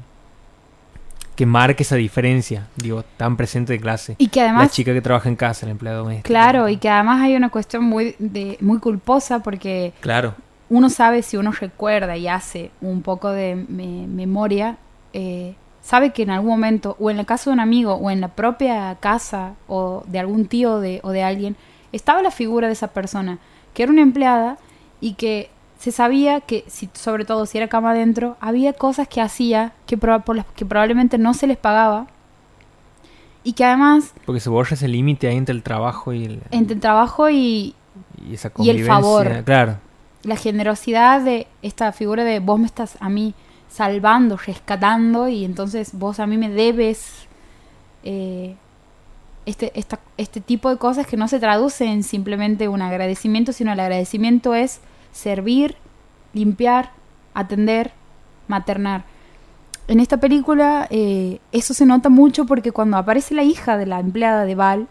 [1.37, 4.15] que marque esa diferencia, digo, tan presente de clase.
[4.19, 6.29] Y que la además, chica que trabaja en casa, la empleada doméstica.
[6.29, 10.35] claro, y que además hay una cuestión muy, de, muy culposa porque Claro,
[10.71, 14.77] uno sabe si uno recuerda y hace un poco de me- memoria,
[15.13, 18.21] eh, sabe que en algún momento, o en la casa de un amigo, o en
[18.21, 21.57] la propia casa, o de algún tío de, o de alguien,
[21.91, 23.39] estaba la figura de esa persona,
[23.75, 24.57] que era una empleada
[25.05, 29.21] y que se sabía que, si, sobre todo si era cama adentro, había cosas que
[29.21, 32.07] hacía que, proba- por las que probablemente no se les pagaba.
[33.43, 36.75] Y que además, porque se borra ese límite ahí entre el trabajo y, el- entre
[36.75, 37.75] el trabajo y,
[38.27, 39.45] y esa y el favor.
[39.45, 39.77] Claro,
[40.23, 43.35] la generosidad de esta figura de vos me estás a mí
[43.69, 47.27] salvando, rescatando y entonces vos a mí me debes
[48.05, 48.55] eh,
[49.45, 53.73] este, esta- este tipo de cosas que no se traduce en simplemente un agradecimiento, sino
[53.73, 54.81] el agradecimiento es
[55.15, 55.77] servir,
[56.35, 56.91] limpiar,
[57.33, 57.93] atender,
[58.49, 59.05] maternar.
[59.87, 64.01] En esta película eh, eso se nota mucho porque cuando aparece la hija de la
[64.01, 64.89] empleada de Val,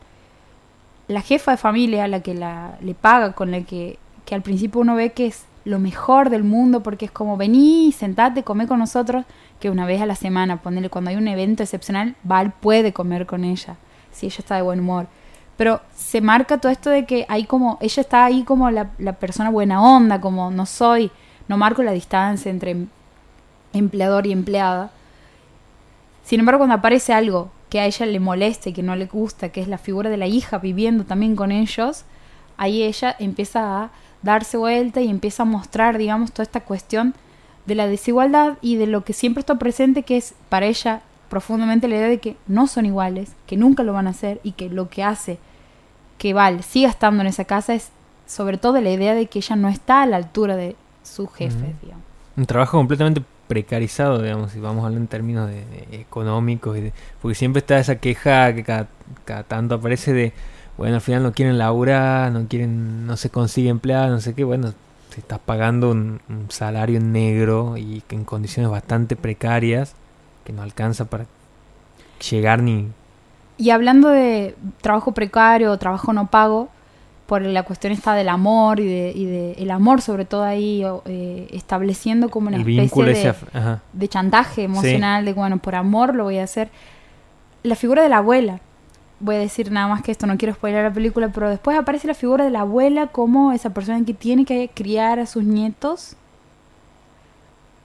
[1.08, 4.82] la jefa de familia, la que la, le paga, con la que, que al principio
[4.82, 8.80] uno ve que es lo mejor del mundo, porque es como vení, sentate, come con
[8.80, 9.26] nosotros,
[9.60, 13.26] que una vez a la semana, ponele, cuando hay un evento excepcional, Val puede comer
[13.26, 13.76] con ella,
[14.12, 15.08] si ella está de buen humor.
[15.58, 19.14] Pero se marca todo esto de que hay como, ella está ahí como la, la
[19.14, 21.12] persona buena onda, como no soy,
[21.48, 22.88] no marco la distancia entre em-
[23.74, 24.92] empleador y empleada.
[26.24, 29.62] Sin embargo, cuando aparece algo que a ella le moleste, que no le gusta, que
[29.62, 32.06] es la figura de la hija viviendo también con ellos,
[32.58, 33.90] ahí ella empieza a
[34.22, 37.14] darse vuelta y empieza a mostrar, digamos, toda esta cuestión
[37.66, 41.02] de la desigualdad y de lo que siempre está presente, que es para ella
[41.34, 44.52] profundamente la idea de que no son iguales, que nunca lo van a hacer y
[44.52, 45.40] que lo que hace
[46.20, 47.90] que Val siga estando en esa casa es
[48.28, 51.74] sobre todo la idea de que ella no está a la altura de sus jefes,
[51.82, 52.04] digamos.
[52.38, 56.82] un trabajo completamente precarizado, digamos, si vamos a hablar en términos de, de económicos, y
[56.82, 58.88] de- porque siempre está esa queja que cada,
[59.26, 60.34] cada tanto aparece de,
[60.78, 64.44] bueno, al final no quieren laburar, no quieren, no se consigue empleada, no sé qué,
[64.44, 64.72] bueno,
[65.14, 69.96] te estás pagando un, un salario en negro y que en condiciones bastante precarias,
[70.44, 71.26] que no alcanza para
[72.30, 72.88] llegar ni...
[73.58, 76.70] Y hablando de trabajo precario o trabajo no pago,
[77.26, 80.84] por la cuestión esta del amor y de, y de el amor sobre todo ahí
[81.06, 86.26] eh, estableciendo como una el especie de, de chantaje emocional, de bueno, por amor lo
[86.26, 86.70] voy a hacer.
[87.64, 88.60] La figura de la abuela,
[89.20, 92.08] voy a decir nada más que esto, no quiero spoiler la película, pero después aparece
[92.08, 96.18] la figura de la abuela como esa persona que tiene que criar a sus nietos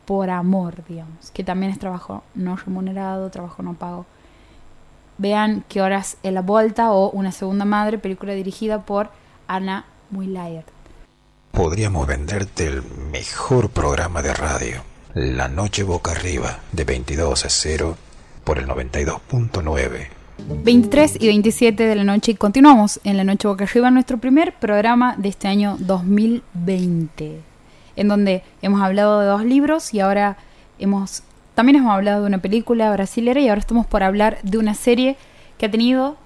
[0.08, 4.06] por amor, digamos, que también es trabajo no remunerado, trabajo no pago.
[5.18, 9.10] Vean qué horas es la vuelta o Una segunda madre, película dirigida por
[9.48, 10.64] Ana Muylayer.
[11.50, 12.82] Podríamos venderte el
[13.12, 14.80] mejor programa de radio.
[15.12, 17.94] La Noche Boca Arriba, de 22 a 0
[18.44, 20.08] por el 92.9.
[20.38, 24.54] 23 y 27 de la noche y continuamos en la noche boca arriba nuestro primer
[24.54, 27.57] programa de este año 2020
[27.98, 30.36] en donde hemos hablado de dos libros y ahora
[30.78, 31.22] hemos
[31.54, 35.16] también hemos hablado de una película brasilera y ahora estamos por hablar de una serie
[35.58, 36.16] que ha tenido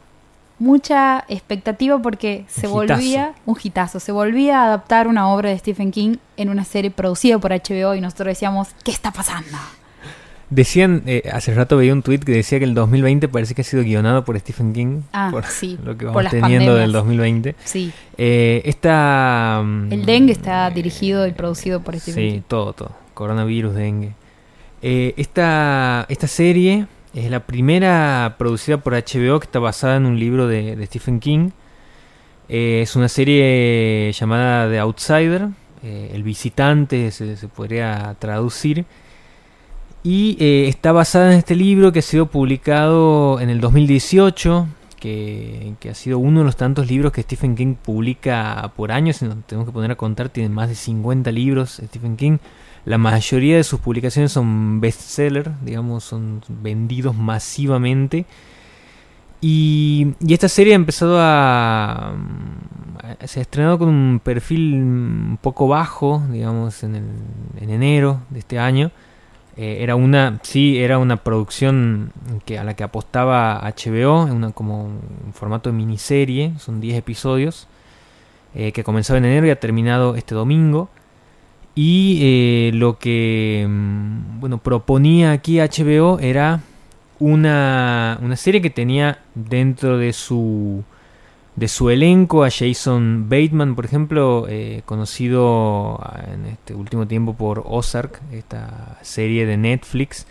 [0.58, 5.58] mucha expectativa porque se Un volvía un hitazo, se volvía a adaptar una obra de
[5.58, 9.56] Stephen King en una serie producida por HBO y nosotros decíamos, ¿qué está pasando?
[10.54, 13.64] Decían, eh, hace rato veía un tweet que decía que el 2020 parece que ha
[13.64, 15.00] sido guionado por Stephen King.
[15.12, 16.80] Ah, por sí, lo que vamos teniendo pandemias.
[16.80, 17.54] del 2020.
[17.64, 19.60] Sí, Eh, esta...
[19.90, 22.34] el dengue está dirigido y producido por Stephen King.
[22.36, 22.92] Sí, todo, todo.
[23.14, 24.12] Coronavirus, dengue.
[24.82, 30.18] Eh, esta, esta serie es la primera producida por HBO que está basada en un
[30.18, 31.50] libro de, de Stephen King.
[32.48, 35.48] Eh, es una serie llamada The Outsider,
[35.82, 38.84] eh, El Visitante se, se podría traducir.
[40.04, 44.66] Y eh, está basada en este libro que ha sido publicado en el 2018,
[44.98, 49.12] que, que ha sido uno de los tantos libros que Stephen King publica por año.
[49.12, 52.38] Si tenemos que poner a contar, tiene más de 50 libros Stephen King.
[52.84, 58.26] La mayoría de sus publicaciones son bestseller, digamos, son vendidos masivamente.
[59.40, 62.14] Y, y esta serie ha empezado a,
[63.24, 67.04] Se ha estrenado con un perfil un poco bajo, digamos, en, el,
[67.60, 68.90] en enero de este año.
[69.56, 72.12] Eh, era una, sí, era una producción
[72.46, 77.68] que, a la que apostaba HBO, una, como un formato de miniserie, son 10 episodios,
[78.54, 80.88] eh, que comenzó en enero y ha terminado este domingo.
[81.74, 86.60] Y eh, lo que mm, bueno, proponía aquí HBO era
[87.18, 90.84] una, una serie que tenía dentro de su,
[91.56, 96.00] de su elenco a Jason Bateman, por ejemplo, eh, conocido
[96.32, 100.26] en este último tiempo por Ozark, esta serie de Netflix,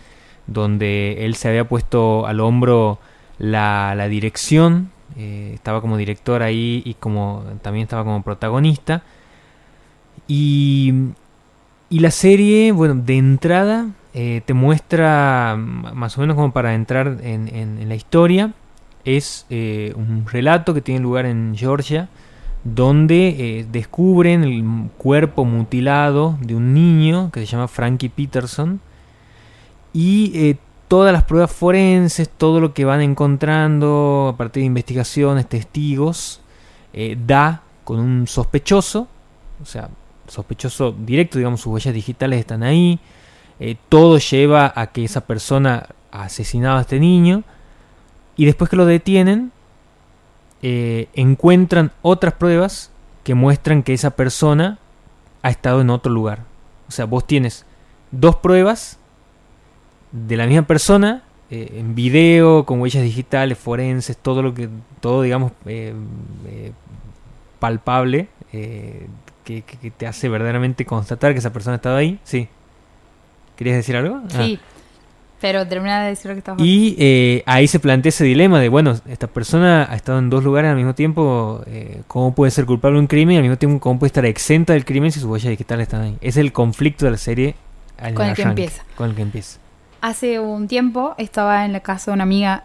[0.46, 2.98] donde él se había puesto al hombro
[3.38, 9.02] la, la dirección, eh, estaba como director ahí y como también estaba como protagonista.
[10.26, 10.92] Y,
[11.88, 17.18] y la serie, bueno, de entrada eh, te muestra, más o menos como para entrar
[17.22, 18.52] en, en, la historia,
[19.04, 22.08] es eh, un relato que tiene lugar en Georgia,
[22.64, 28.80] donde eh, descubren el cuerpo mutilado de un niño que se llama Frankie Peterson
[29.92, 30.56] y
[30.88, 36.40] todas las pruebas forenses, todo lo que van encontrando a partir de investigaciones, testigos,
[37.26, 39.08] da con un sospechoso,
[39.60, 39.90] o sea,
[40.26, 42.98] sospechoso directo, digamos, sus huellas digitales están ahí.
[43.60, 47.44] Eh, todo lleva a que esa persona ha asesinado a este niño.
[48.36, 49.52] Y después que lo detienen,
[50.62, 52.90] eh, encuentran otras pruebas
[53.24, 54.78] que muestran que esa persona
[55.42, 56.40] ha estado en otro lugar.
[56.88, 57.66] O sea, vos tienes
[58.10, 58.98] dos pruebas
[60.12, 64.68] de la misma persona eh, en video, con huellas digitales, forenses, todo lo que,
[65.00, 65.52] todo digamos
[67.58, 68.28] palpable
[69.44, 69.64] que,
[69.96, 72.18] te hace verdaderamente constatar que esa persona ha estado ahí.
[72.24, 72.48] Sí.
[73.56, 74.20] ¿Querías decir algo?
[74.28, 74.58] Sí.
[74.60, 74.71] Ah.
[75.42, 78.68] Pero termina de decir lo que estabas Y eh, ahí se plantea ese dilema de,
[78.68, 82.64] bueno, esta persona ha estado en dos lugares al mismo tiempo, eh, ¿cómo puede ser
[82.64, 85.18] culpable de un crimen y al mismo tiempo cómo puede estar exenta del crimen si
[85.18, 86.16] sus huellas digitales están ahí?
[86.20, 87.56] Es el conflicto de la serie
[88.14, 88.84] con el, que empieza.
[88.96, 89.58] Con el que empieza.
[90.00, 92.62] Hace un tiempo estaba en la casa de una amiga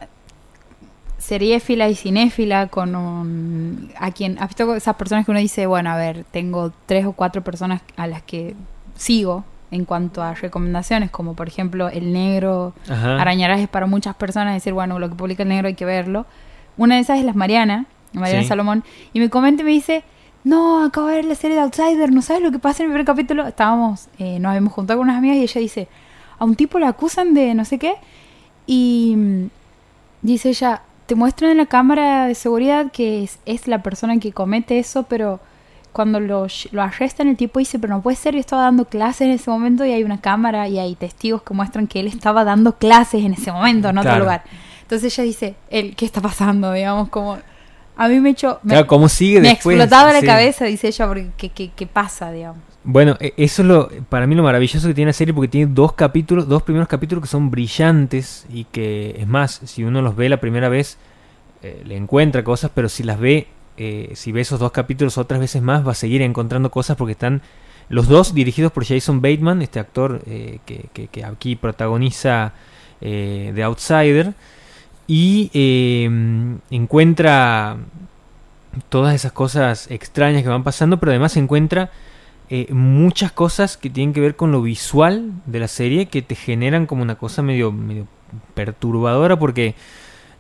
[1.18, 5.90] seriéfila y cinéfila con un, a quien has visto esas personas que uno dice bueno
[5.90, 8.56] a ver tengo tres o cuatro personas a las que
[8.96, 14.54] sigo en cuanto a recomendaciones como por ejemplo el negro arañarás es para muchas personas
[14.54, 16.26] decir bueno lo que publica el negro hay que verlo
[16.78, 20.04] una de esas es las Mariana Mariana Salomón y me comenta y me dice
[20.44, 22.94] no acabo de ver la serie de Outsider no sabes lo que pasa en el
[22.94, 25.88] primer capítulo estábamos eh, nos habíamos juntado con unas amigas y ella dice
[26.40, 27.96] a un tipo le acusan de no sé qué
[28.66, 29.50] y mm,
[30.22, 34.34] dice ella te muestran en la cámara de seguridad que es, es la persona que
[34.34, 35.40] comete eso, pero
[35.98, 39.22] cuando lo, lo, arrestan el tipo dice, pero no puede ser, yo estaba dando clases
[39.22, 42.44] en ese momento y hay una cámara y hay testigos que muestran que él estaba
[42.44, 44.44] dando clases en ese momento, en otro lugar.
[44.84, 46.72] Entonces ella dice, él, ¿qué está pasando?
[46.72, 47.40] Digamos, como...
[47.96, 48.60] A mí me echó...
[48.62, 52.62] Me, ¿cómo sigue me explotaba la cabeza, dice ella, porque ¿qué, qué, qué pasa, digamos?
[52.84, 55.72] Bueno, e, eso es lo, para mí lo maravilloso que tiene la serie porque tiene
[55.74, 60.16] dos capítulos, dos primeros capítulos que son brillantes y que es más, si uno los
[60.16, 61.00] ve la primera vez
[61.64, 65.40] eh, le encuentra cosas, pero si las ve, eh, si ve esos dos capítulos otras
[65.40, 67.42] veces más, va a seguir encontrando cosas porque están
[67.90, 72.54] los dos dirigidos por Jason Bateman, este actor eh, que, aquí protagoniza
[73.00, 74.34] The Outsider
[75.08, 75.52] y
[76.70, 77.78] encuentra
[78.90, 81.92] todas esas cosas extrañas que van pasando, pero además encuentra
[82.50, 86.36] eh, muchas cosas que tienen que ver con lo visual de la serie que te
[86.36, 88.08] generan como una cosa medio, medio
[88.54, 89.76] perturbadora porque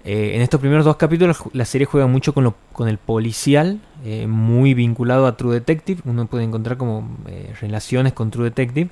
[0.03, 3.79] eh, en estos primeros dos capítulos la serie juega mucho con, lo, con el policial,
[4.05, 7.09] eh, muy vinculado a True Detective, uno puede encontrar como
[7.59, 8.89] relaciones con True Detective,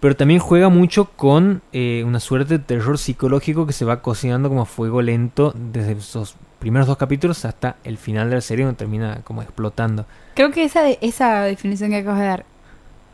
[0.00, 4.62] pero también juega mucho con una suerte de terror psicológico que se va cocinando como
[4.62, 8.78] a fuego lento desde esos primeros dos capítulos hasta el final de la serie donde
[8.78, 10.06] termina como explotando.
[10.34, 12.46] Creo que esa, esa definición que acabas de dar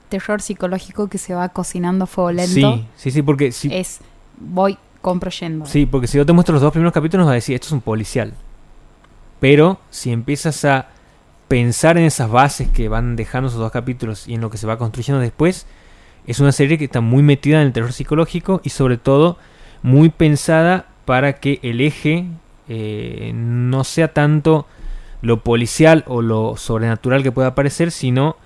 [0.09, 2.76] terror psicológico que se va cocinando a fuego lento.
[2.76, 3.74] Sí, sí, sí, porque si...
[3.74, 4.01] Es,
[4.38, 5.31] voy, compro.
[5.31, 7.73] Sí, porque si yo te muestro los dos primeros capítulos vas a decir, esto es
[7.73, 8.33] un policial.
[9.41, 10.89] Pero si empiezas a
[11.49, 14.67] pensar en esas bases que van dejando esos dos capítulos y en lo que se
[14.67, 15.67] va construyendo después,
[16.27, 19.37] es una serie que está muy metida en el terror psicológico y sobre todo
[19.83, 22.27] muy pensada para que el eje
[22.69, 24.67] eh, no sea tanto
[25.21, 28.37] lo policial o lo sobrenatural que pueda aparecer, sino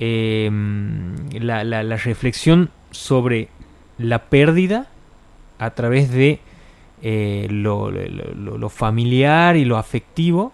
[0.00, 3.48] Em, la, la, reflexión sobre
[3.96, 4.88] la pérdida
[5.58, 6.40] a través de
[7.02, 10.52] eh, lo, familiar y lo afectivo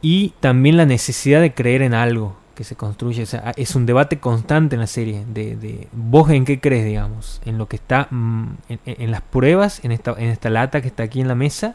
[0.00, 3.24] y también la necesidad de creer en algo, que se construye.
[3.56, 5.24] Es un debate constante en la serie.
[5.26, 7.42] De, de vos en qué crees, digamos.
[7.44, 8.56] En lo que está mm,
[8.86, 11.74] en, las pruebas, en esta, en esta lata que está aquí en la mesa.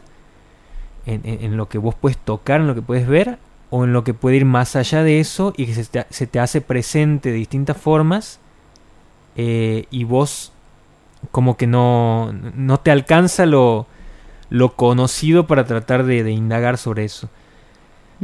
[1.06, 3.38] En lo que vos puedes tocar, en lo que puedes ver.
[3.70, 6.26] O en lo que puede ir más allá de eso y que se te, se
[6.26, 8.40] te hace presente de distintas formas.
[9.36, 10.51] eh, y vos
[11.30, 13.86] como que no, no te alcanza lo,
[14.50, 17.28] lo conocido para tratar de, de indagar sobre eso.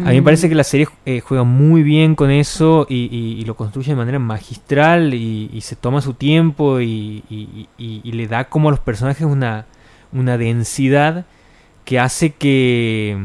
[0.04, 3.40] A mí me parece que la serie eh, juega muy bien con eso y, y-
[3.40, 8.00] y lo construye de manera magistral y, y se toma su tiempo y, y- y-
[8.04, 9.66] y le da como a los personajes una,
[10.12, 11.26] una densidad
[11.84, 13.18] que hace que,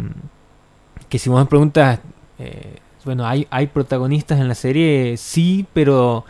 [1.10, 2.00] que si vos me preguntas,
[2.40, 5.18] eh, bueno, ¿hay, ¿hay protagonistas en la serie?
[5.18, 6.26] Sí, pero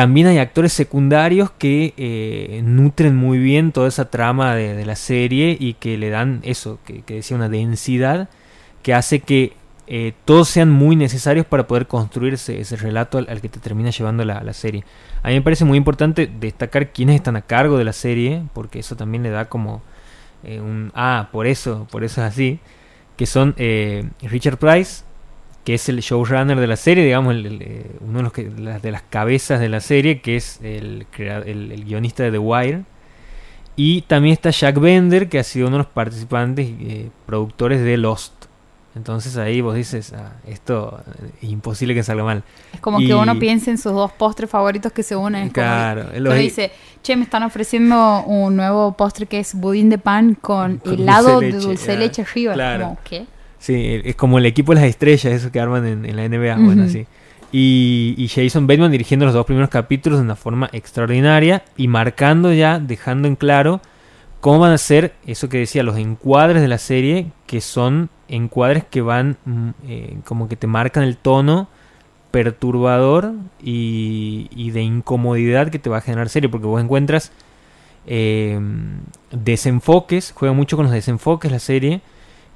[0.00, 5.58] también hay actores secundarios que eh, nutren muy bien toda esa trama de, la serie
[5.60, 8.30] y que le dan eso, que, decía una densidad
[8.82, 9.52] que hace que
[9.86, 14.24] eh, todos sean muy necesarios para poder construir ese, relato al, que te termina llevando
[14.24, 14.84] la, serie.
[15.22, 18.78] A mí me parece muy importante destacar quiénes están a cargo de la serie, porque
[18.78, 19.82] eso también le da como
[20.44, 20.92] eh, un...
[20.94, 22.58] Ah, por eso, por eso es así.
[23.18, 23.54] Que son
[24.22, 25.04] Richard Price,
[25.64, 28.50] que es el showrunner de la serie, digamos, el- el, eh, uno de, los que,
[28.58, 32.82] las- de las cabezas de la serie, que es el, el, guionista de The Wire.
[33.76, 37.96] Y también está Jack Bender, que ha sido uno de los participantes y productores de
[37.96, 38.32] Lost.
[38.96, 42.42] Entonces ahí vos dices, ah, esto eh, es imposible que salga mal.
[42.74, 45.50] Es como que uno piense en sus dos postres favoritos que se unen.
[45.50, 50.34] Claro, uno dice, che, me están ofreciendo un nuevo postre que es budín de pan
[50.34, 52.54] con, Con helado dulce de dulce de ah, leche arriba.
[52.54, 52.84] claro.
[52.86, 53.26] Como, ¿qué?
[53.60, 56.64] Sí, es como el equipo de las estrellas, eso que arman en, en la NBA,
[56.64, 57.06] bueno, así.
[57.52, 62.52] Y, y Jason Bateman dirigiendo los dos primeros capítulos de una forma extraordinaria y marcando
[62.52, 63.82] ya, dejando en claro
[64.40, 68.84] cómo van a ser, eso que decía, los encuadres de la serie, que son encuadres
[68.88, 71.68] que van mm, eh, como que te marcan el tono
[72.30, 73.32] perturbador
[73.62, 77.30] y, y de incomodidad que te va a generar serie, porque vos encuentras
[78.06, 78.58] eh,
[79.30, 82.00] desenfoques, juega mucho con los desenfoques la serie,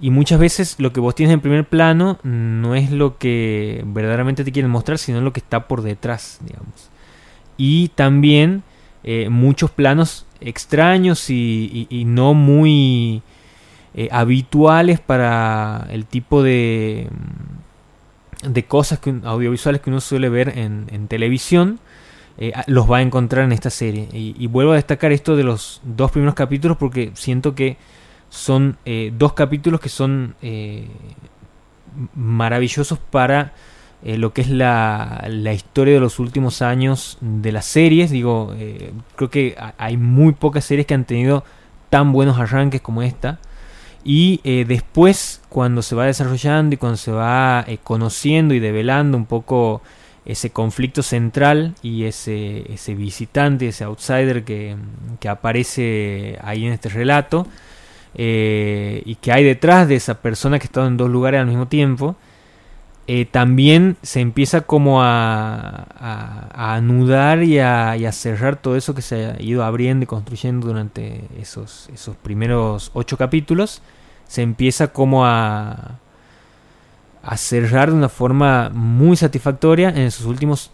[0.00, 4.44] y muchas veces lo que vos tienes en primer plano no es lo que verdaderamente
[4.44, 6.90] te quieren mostrar, sino lo que está por detrás, digamos.
[7.56, 8.64] Y también
[9.04, 13.22] eh, muchos planos extraños y, no muy
[13.94, 17.08] eh, habituales para el tipo de,
[18.42, 21.78] de cosas que, audiovisuales que uno suele ver en, en televisión.
[22.36, 24.08] eh, los va a encontrar en esta serie.
[24.12, 27.76] Y vuelvo a destacar esto de los dos primeros capítulos porque siento que
[28.34, 30.88] son eh, dos capítulos que son eh,
[32.14, 33.52] maravillosos para
[34.02, 38.10] eh, lo que es la, la historia de los últimos años de las series.
[38.10, 41.44] Digo, eh, creo que ha- hay muy pocas series que han tenido
[41.90, 43.38] tan buenos arranques como esta.
[44.06, 49.80] Y después, cuando se va desarrollando y cuando se va conociendo y develando un poco
[50.26, 54.76] ese conflicto central y ese, ese visitante, ese outsider que,
[55.20, 57.46] que aparece ahí en este relato,
[58.16, 61.66] eh, y que hay detrás de esa persona que está en dos lugares al mismo
[61.66, 62.16] tiempo,
[63.06, 65.86] eh, también se empieza como a,
[66.54, 71.90] anudar y a, cerrar todo eso que se ha ido abriendo y construyendo durante esos,
[71.92, 73.82] esos primeros ocho capítulos.
[74.26, 75.98] Se empieza como a,
[77.36, 80.70] cerrar de una forma muy satisfactoria en sus últimos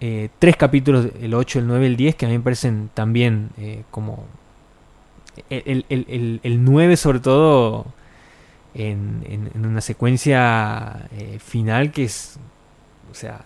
[0.00, 2.90] eh, tres capítulos, el 8, el 9 y el 10, que a mí me parecen
[2.94, 3.50] también
[3.90, 4.26] como...
[5.50, 7.86] El, el, el, el 9 sobre todo
[8.74, 12.38] en, en- en una secuencia eh, final que es...
[13.10, 13.40] O sea,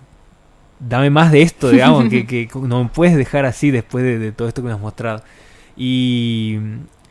[0.80, 4.32] dame más de esto, digamos, que, que no me puedes dejar así después de, de
[4.32, 5.22] todo esto que me has mostrado.
[5.76, 6.58] Y,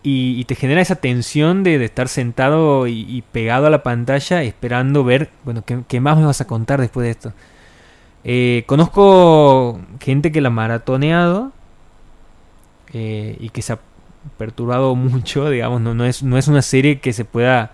[0.04, 3.84] y, y te genera esa tensión de, de estar sentado y, y pegado a la
[3.84, 7.34] pantalla esperando ver, bueno, ¿qué, qué más me vas a contar después de esto?
[8.24, 11.52] Eh, conozco gente que la ha maratoneado
[12.94, 13.80] eh, y que se ha
[14.38, 17.72] perturbado mucho, digamos, no, no, es, no es una serie que se pueda...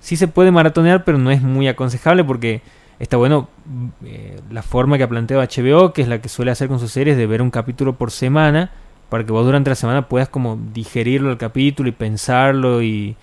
[0.00, 2.60] Sí se puede maratonear, pero no es muy aconsejable porque
[2.98, 6.50] está bueno mm, eh, la forma que ha planteado HBO, que es la que suele
[6.50, 8.70] hacer con sus series, de ver un capítulo por semana,
[9.08, 13.16] para que vos durante la semana puedas como digerirlo el capítulo y pensarlo y,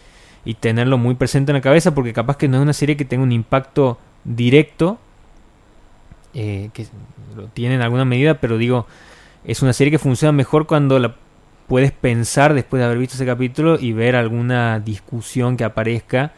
[0.43, 3.05] y tenerlo muy presente en la cabeza, porque capaz que no es una serie que
[3.05, 4.99] tenga un impacto directo,
[6.34, 6.88] eh, que
[7.35, 8.88] lo tiene en alguna medida, pero digo,
[9.43, 11.15] es una serie que funciona mejor cuando la
[11.72, 16.34] puedes pensar después de haber visto ese capítulo y ver alguna discusión que aparezca.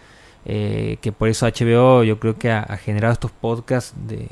[0.46, 4.28] eh, que por eso HBO yo creo que ha, generado estos podcasts de,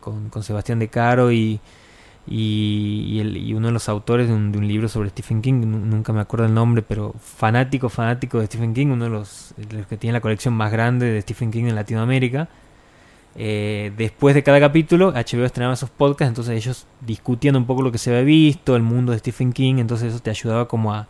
[0.00, 1.58] con, con Sebastián De Caro y,
[2.26, 5.54] y, el- y uno de los autores de un, de un libro sobre Stephen King,
[5.66, 9.54] nu- nunca me acuerdo el nombre, pero fanático, fanático de Stephen King, uno de los,
[9.56, 12.48] de los que tiene la colección más grande de Stephen King en Latinoamérica.
[13.36, 17.90] Eh, después de cada capítulo, HBO estrenaba esos podcasts, entonces ellos discutían un poco lo
[17.90, 21.08] que se había visto, el mundo de Stephen King, entonces eso te ayudaba como a,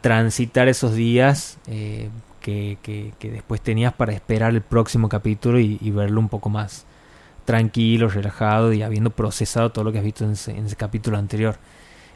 [0.00, 2.08] transitar esos días eh,
[2.40, 6.86] que, después tenías para esperar el próximo capítulo y, verlo un poco más
[7.44, 11.18] tranquilo, relajado y habiendo procesado todo lo que has visto en ese, en ese capítulo
[11.18, 11.56] anterior.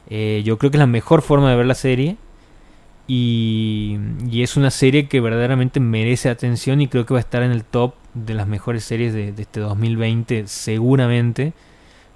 [0.09, 2.17] Eh, yo creo que es la mejor forma de ver la serie
[3.09, 3.99] y,
[4.43, 7.65] es una serie que verdaderamente merece atención y creo que va a estar en el
[7.65, 11.53] top de las mejores series de, este 2020 seguramente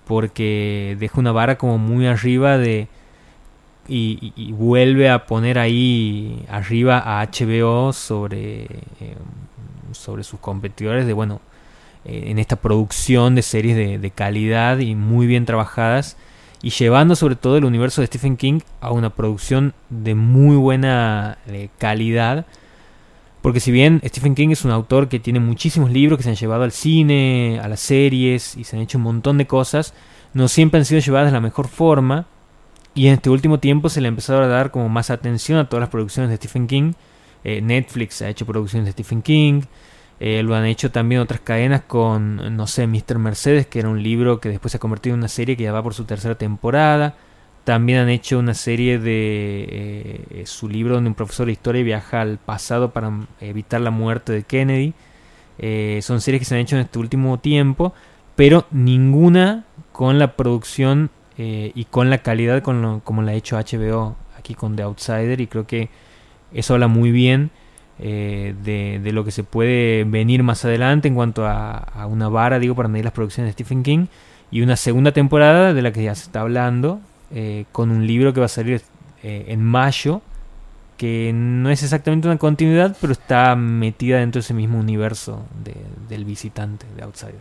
[0.07, 2.89] porque deja una vara como muy arriba de
[3.89, 9.17] y, vuelve a poner ahí arriba a HBO sobre eh,
[9.93, 11.41] sobre sus competidores de bueno
[12.05, 16.17] eh, en esta producción de series de, de calidad y muy bien trabajadas
[16.63, 21.39] y llevando sobre todo el universo de Stephen King a una producción de muy buena
[21.47, 22.47] eh, calidad.
[23.41, 26.37] Porque si bien Stephen King es un autor que tiene muchísimos libros que se han
[26.37, 29.95] llevado al cine, a las series y se han hecho un montón de cosas,
[30.35, 32.27] no siempre han sido llevadas de la mejor forma.
[32.95, 35.69] Y en este último tiempo se le ha empezado a dar como más atención a
[35.69, 36.93] todas las producciones de Stephen King.
[37.45, 39.63] Eh, Netflix ha hecho producciones de Stephen King.
[40.21, 43.19] Eh, lo han hecho también otras cadenas con, no sé, Mr.
[43.19, 45.73] Mercedes, que era un libro que después se ha convertido en una serie que ya
[45.73, 47.15] va por su tercera temporada.
[47.65, 52.21] También han hecho una serie de eh, su libro donde un profesor de historia viaja
[52.21, 54.93] al pasado para mm, evitar la muerte de Kennedy.
[55.59, 57.95] Eh, son series que se han hecho en este último tiempo,
[58.37, 64.17] pero ninguna con la producción eh, y con la calidad como la ha hecho HBO
[64.39, 65.91] aquí con The Outsider y creo que
[66.53, 67.51] eso habla muy bien
[68.03, 72.59] eh, de, de lo que se puede venir más adelante en cuanto a, una vara,
[72.59, 74.07] digo, para medir las producciones de Stephen King
[74.51, 77.01] y una segunda temporada de la que ya se está hablando
[77.33, 78.83] eh, con un libro que va a salir
[79.23, 80.23] eh, en mayo
[80.97, 85.77] que no es exactamente una continuidad pero está metida dentro de ese mismo universo de-
[86.09, 87.41] del visitante de Outsider.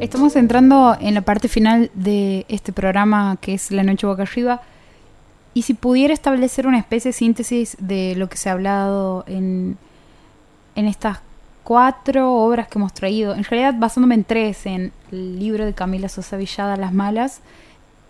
[0.00, 4.60] Estamos entrando en la parte final de este programa que es La Noche Boca Arriba.
[5.56, 9.78] Y si pudiera establecer una especie de síntesis de lo que se ha hablado en,
[10.74, 11.20] en estas
[11.64, 16.10] cuatro obras que hemos traído, en realidad basándome en tres, en el libro de Camila
[16.10, 17.40] Sosa Villada, Las Malas,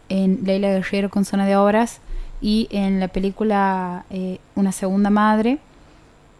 [0.08, 2.00] en Leila Guerrero con Zona de Obras
[2.40, 5.60] y en la película eh, Una Segunda Madre,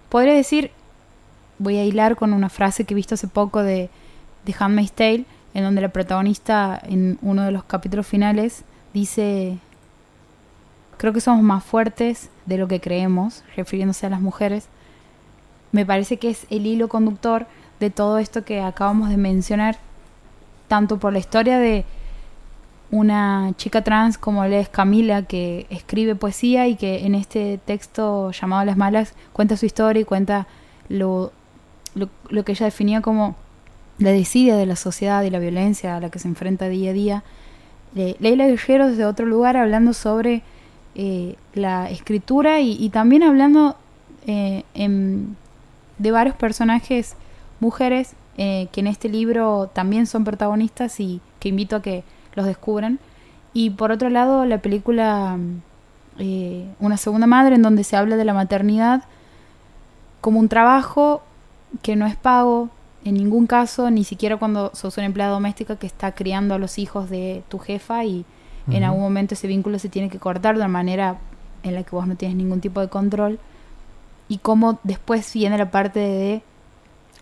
[0.09, 0.73] podría decir,
[1.61, 3.91] voy a hilar con una frase que he visto hace poco de,
[4.45, 5.25] de Handmaid's Tale,
[5.55, 9.59] en donde la protagonista en uno de los capítulos finales dice,
[10.97, 14.69] creo que somos más fuertes de lo que creemos, refiriéndose a las mujeres.
[15.73, 17.47] Me parece que es el hilo conductor
[17.81, 19.79] de todo esto que acabamos de mencionar,
[20.69, 21.85] tanto por la historia de
[22.91, 28.31] una chica trans como él es Camila, que escribe poesía y que en este texto
[28.31, 30.47] llamado Las Malas cuenta su historia y cuenta
[30.89, 31.33] lo,
[31.95, 33.35] lo, lo que ella definía como
[33.99, 36.95] la desidia de la sociedad y la violencia a la que se enfrenta día a
[36.95, 37.25] día.
[37.97, 40.43] Eh, Leila Guerrero desde otro lugar hablando sobre
[40.97, 43.77] eh, la escritura y, también hablando
[44.27, 45.37] eh, en-
[45.99, 47.15] de varios personajes
[47.61, 52.03] mujeres eh, que en este libro también son protagonistas y que invito a que
[52.35, 52.99] los descubran.
[53.55, 55.39] Y por otro lado, la película
[56.19, 59.05] eh, Una segunda madre, en donde se habla de la maternidad
[60.23, 61.23] como un trabajo
[61.83, 62.71] que no es pago
[63.05, 66.79] en ningún caso, ni siquiera cuando sos una empleada doméstica que está criando a los
[66.79, 68.25] hijos de tu jefa y
[68.69, 71.19] en algún momento ese vínculo se tiene que cortar de una manera
[71.63, 73.39] en la que vos no tienes ningún tipo de control.
[74.29, 76.43] Y cómo después viene la parte de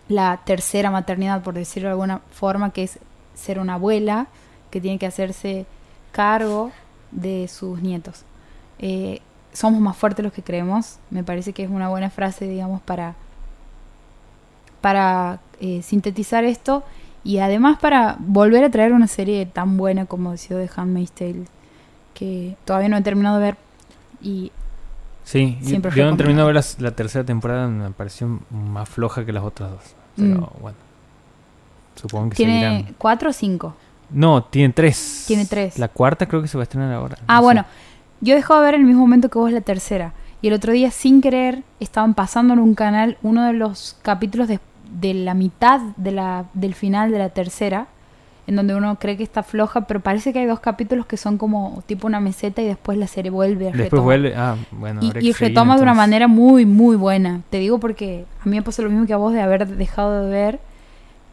[0.09, 2.99] la tercera maternidad, por decirlo de alguna forma, que es
[3.35, 4.29] ser una abuela
[4.71, 5.67] que tiene que hacerse
[6.13, 6.73] cargo
[7.11, 8.25] de sus nietos.
[8.79, 9.21] Eh,
[9.53, 10.99] somos más fuertes los que creemos.
[11.11, 13.15] Me parece que es una buena frase, digamos, para,
[14.81, 16.85] para eh, sintetizar esto
[17.25, 21.45] y además para volver a traer una serie tan buena como decía de Handmaid's Tale,
[22.15, 23.57] que todavía no he terminado de ver
[24.23, 24.53] y
[25.25, 28.87] Sí, yo- Siempre yo no he terminado de ver la, tercera temporada, me pareció más
[28.91, 29.81] floja que las otras dos.
[30.17, 30.61] Pero Mm.
[30.63, 30.77] bueno,
[31.97, 32.95] supongo que tiene seguirán.
[32.99, 33.75] cuatro o cinco.
[34.11, 35.25] No, tiene tres.
[35.27, 35.79] Tiene tres.
[35.79, 37.17] La cuarta creo que se va a estrenar ahora.
[37.27, 37.43] Ah, no sé.
[37.45, 37.65] bueno,
[38.21, 40.13] yo he dejado de ver en el mismo momento que vos la tercera.
[40.43, 44.47] Y el otro día, sin querer, estaban pasando en un canal uno de los capítulos
[44.47, 44.61] de,
[44.95, 47.89] de la mitad de la, del final de la tercera,
[48.47, 51.39] en donde uno cree que está floja, pero parece que hay dos capítulos que son
[51.39, 54.35] como tipo una meseta y después la serie vuelve a Después vuelve.
[54.37, 55.01] Ah, bueno.
[55.03, 57.41] Y, retoma de una manera muy, muy buena.
[57.51, 60.25] Te digo porque a mí me pasó lo mismo que a vos de haber dejado
[60.25, 60.61] de ver,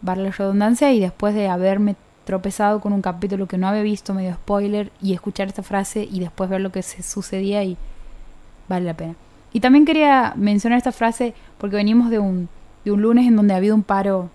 [0.02, 4.14] vale la redundancia, y después de haberme tropezado con un capítulo que no había visto,
[4.14, 7.78] medio spoiler, y escuchar esta frase y después ver lo que se sucedía y
[8.70, 9.16] vale la pena.
[9.54, 12.48] Y también quería mencionar esta frase porque venimos de un
[12.84, 14.30] de un lunes en donde ha habido un paro,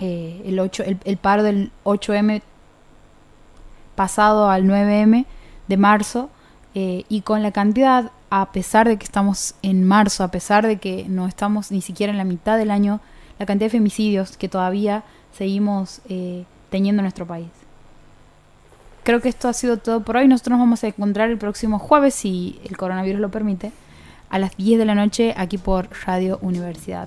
[0.00, 2.42] eh, el, 8, el, el paro del 8M
[3.94, 5.26] pasado al 9M
[5.68, 6.30] de marzo,
[6.74, 10.78] eh, y con la cantidad, a pesar de que estamos en marzo, a pesar de
[10.78, 13.00] que no estamos ni siquiera en la mitad del año,
[13.38, 17.48] la cantidad de femicidios que todavía seguimos eh, teniendo en nuestro país.
[19.04, 20.26] Creo que esto ha sido todo por hoy.
[20.26, 23.70] Nosotros nos vamos a encontrar el próximo jueves, si el coronavirus lo permite,
[24.30, 27.06] a las 10 de la noche aquí por Radio Universidad.